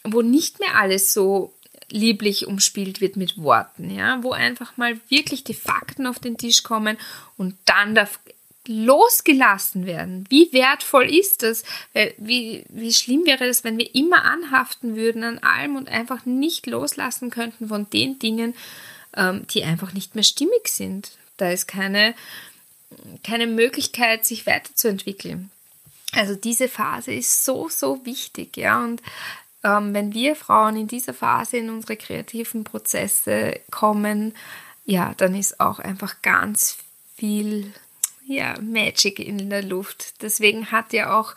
wo 0.04 0.22
nicht 0.22 0.60
mehr 0.60 0.76
alles 0.76 1.14
so 1.14 1.54
lieblich 1.90 2.48
umspielt 2.48 3.02
wird 3.02 3.18
mit 3.18 3.38
Worten, 3.38 3.90
ja, 3.90 4.22
wo 4.24 4.32
einfach 4.32 4.78
mal 4.78 5.00
wirklich 5.10 5.44
die 5.44 5.54
Fakten 5.54 6.08
auf 6.08 6.20
den 6.20 6.38
Tisch 6.38 6.64
kommen 6.64 6.98
und 7.38 7.56
dann 7.66 7.96
darf 7.96 8.20
losgelassen 8.68 9.86
werden. 9.86 10.26
Wie 10.30 10.52
wertvoll 10.54 11.14
ist 11.14 11.44
das? 11.44 11.64
Wie, 12.18 12.64
wie 12.70 12.94
schlimm 12.94 13.26
wäre 13.26 13.46
es, 13.46 13.64
wenn 13.64 13.78
wir 13.78 13.94
immer 13.96 14.24
anhaften 14.24 14.96
würden 14.96 15.24
an 15.24 15.40
allem 15.40 15.76
und 15.76 15.90
einfach 15.90 16.26
nicht 16.26 16.68
loslassen 16.68 17.30
könnten 17.30 17.68
von 17.70 17.90
den 17.90 18.20
Dingen, 18.20 18.54
ähm, 19.16 19.46
die 19.48 19.64
einfach 19.64 19.94
nicht 19.94 20.16
mehr 20.16 20.24
stimmig 20.24 20.68
sind. 20.68 21.12
Da 21.38 21.52
ist 21.52 21.68
keine, 21.68 22.14
keine 23.24 23.48
Möglichkeit, 23.48 24.26
sich 24.26 24.46
weiterzuentwickeln. 24.46 25.52
Also 26.14 26.36
diese 26.36 26.68
Phase 26.68 27.14
ist 27.14 27.44
so, 27.44 27.70
so 27.70 28.06
wichtig, 28.06 28.58
ja. 28.58 28.84
Und 28.84 29.02
ähm, 29.64 29.94
wenn 29.94 30.14
wir 30.14 30.36
Frauen 30.36 30.78
in 30.78 30.88
dieser 30.88 31.14
Phase 31.14 31.58
in 31.58 31.70
unsere 31.70 31.98
kreativen 31.98 32.64
Prozesse 32.64 33.60
kommen, 33.72 34.34
ja, 34.86 35.14
dann 35.18 35.36
ist 35.36 35.60
auch 35.60 35.80
einfach 35.80 36.22
ganz 36.22 36.78
viel 37.16 37.74
ja, 38.28 38.60
Magic 38.62 39.20
in 39.20 39.50
der 39.50 39.64
Luft. 39.64 40.22
Deswegen 40.22 40.72
hat 40.72 40.94
ja 40.94 41.18
auch 41.18 41.34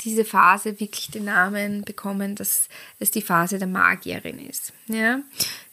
diese 0.00 0.24
Phase 0.24 0.80
wirklich 0.80 1.10
den 1.10 1.24
Namen 1.26 1.82
bekommen, 1.82 2.34
dass 2.34 2.68
es 2.98 3.10
die 3.10 3.22
Phase 3.22 3.58
der 3.58 3.68
Magierin 3.68 4.38
ist. 4.38 4.72
Ja? 4.88 5.20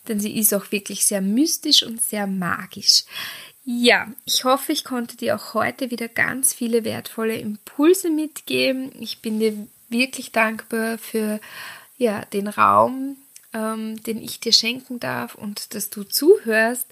Denn 0.08 0.20
sie 0.20 0.38
ist 0.38 0.54
auch 0.54 0.72
wirklich 0.72 1.06
sehr 1.06 1.22
mystisch 1.22 1.84
und 1.84 2.02
sehr 2.02 2.28
magisch. 2.28 3.04
Ja, 3.64 4.08
ich 4.26 4.44
hoffe, 4.44 4.72
ich 4.72 4.84
konnte 4.84 5.18
dir 5.18 5.36
auch 5.36 5.54
heute 5.54 5.92
wieder 5.92 6.08
ganz 6.08 6.54
viele 6.54 6.84
wertvolle 6.84 7.38
Impulse 7.38 8.10
mitgeben. 8.10 8.92
Ich 9.00 9.20
bin 9.20 9.40
dir 9.40 9.68
wirklich 9.90 10.32
dankbar 10.32 10.98
für 10.98 11.40
ja, 11.98 12.26
den 12.26 12.48
Raum, 12.48 13.18
ähm, 13.54 14.02
den 14.04 14.22
ich 14.22 14.40
dir 14.40 14.54
schenken 14.54 15.00
darf 15.00 15.36
und 15.36 15.76
dass 15.76 15.90
du 15.90 16.04
zuhörst. 16.04 16.88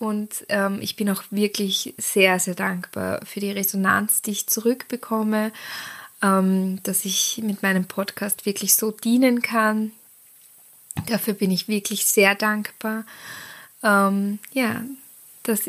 Und 0.00 0.46
ähm, 0.48 0.78
ich 0.80 0.96
bin 0.96 1.10
auch 1.10 1.22
wirklich 1.30 1.94
sehr, 1.98 2.40
sehr 2.40 2.54
dankbar 2.54 3.20
für 3.26 3.38
die 3.38 3.50
Resonanz, 3.50 4.22
die 4.22 4.30
ich 4.30 4.46
zurückbekomme, 4.46 5.52
ähm, 6.22 6.82
dass 6.84 7.04
ich 7.04 7.38
mit 7.44 7.62
meinem 7.62 7.84
Podcast 7.84 8.46
wirklich 8.46 8.74
so 8.74 8.92
dienen 8.92 9.42
kann. 9.42 9.92
Dafür 11.06 11.34
bin 11.34 11.50
ich 11.50 11.68
wirklich 11.68 12.06
sehr 12.06 12.34
dankbar. 12.34 13.04
Ähm, 13.82 14.38
ja, 14.54 14.82
dass, 15.42 15.68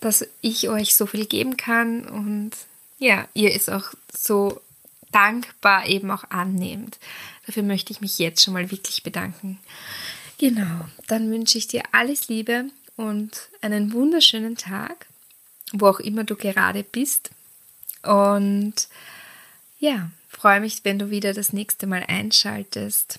dass 0.00 0.26
ich 0.40 0.70
euch 0.70 0.96
so 0.96 1.04
viel 1.04 1.26
geben 1.26 1.58
kann 1.58 2.08
und 2.08 2.52
ja, 2.98 3.28
ihr 3.34 3.54
es 3.54 3.68
auch 3.68 3.92
so 4.10 4.58
dankbar 5.12 5.86
eben 5.86 6.10
auch 6.10 6.24
annehmt. 6.30 6.98
Dafür 7.44 7.62
möchte 7.62 7.92
ich 7.92 8.00
mich 8.00 8.18
jetzt 8.18 8.42
schon 8.42 8.54
mal 8.54 8.70
wirklich 8.70 9.02
bedanken. 9.02 9.58
Genau, 10.38 10.86
dann 11.08 11.30
wünsche 11.30 11.58
ich 11.58 11.68
dir 11.68 11.82
alles 11.92 12.28
Liebe 12.28 12.70
und 13.00 13.48
einen 13.62 13.92
wunderschönen 13.92 14.56
Tag, 14.56 15.06
wo 15.72 15.86
auch 15.86 16.00
immer 16.00 16.24
du 16.24 16.36
gerade 16.36 16.84
bist. 16.84 17.30
Und 18.02 18.74
ja, 19.78 20.10
freue 20.28 20.60
mich, 20.60 20.84
wenn 20.84 20.98
du 20.98 21.10
wieder 21.10 21.32
das 21.32 21.54
nächste 21.54 21.86
Mal 21.86 22.04
einschaltest. 22.06 23.18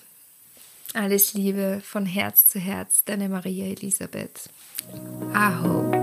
Alles 0.94 1.34
Liebe 1.34 1.82
von 1.84 2.06
Herz 2.06 2.48
zu 2.48 2.60
Herz, 2.60 3.02
deine 3.04 3.28
Maria 3.28 3.66
Elisabeth. 3.66 4.50
Aho. 5.34 6.01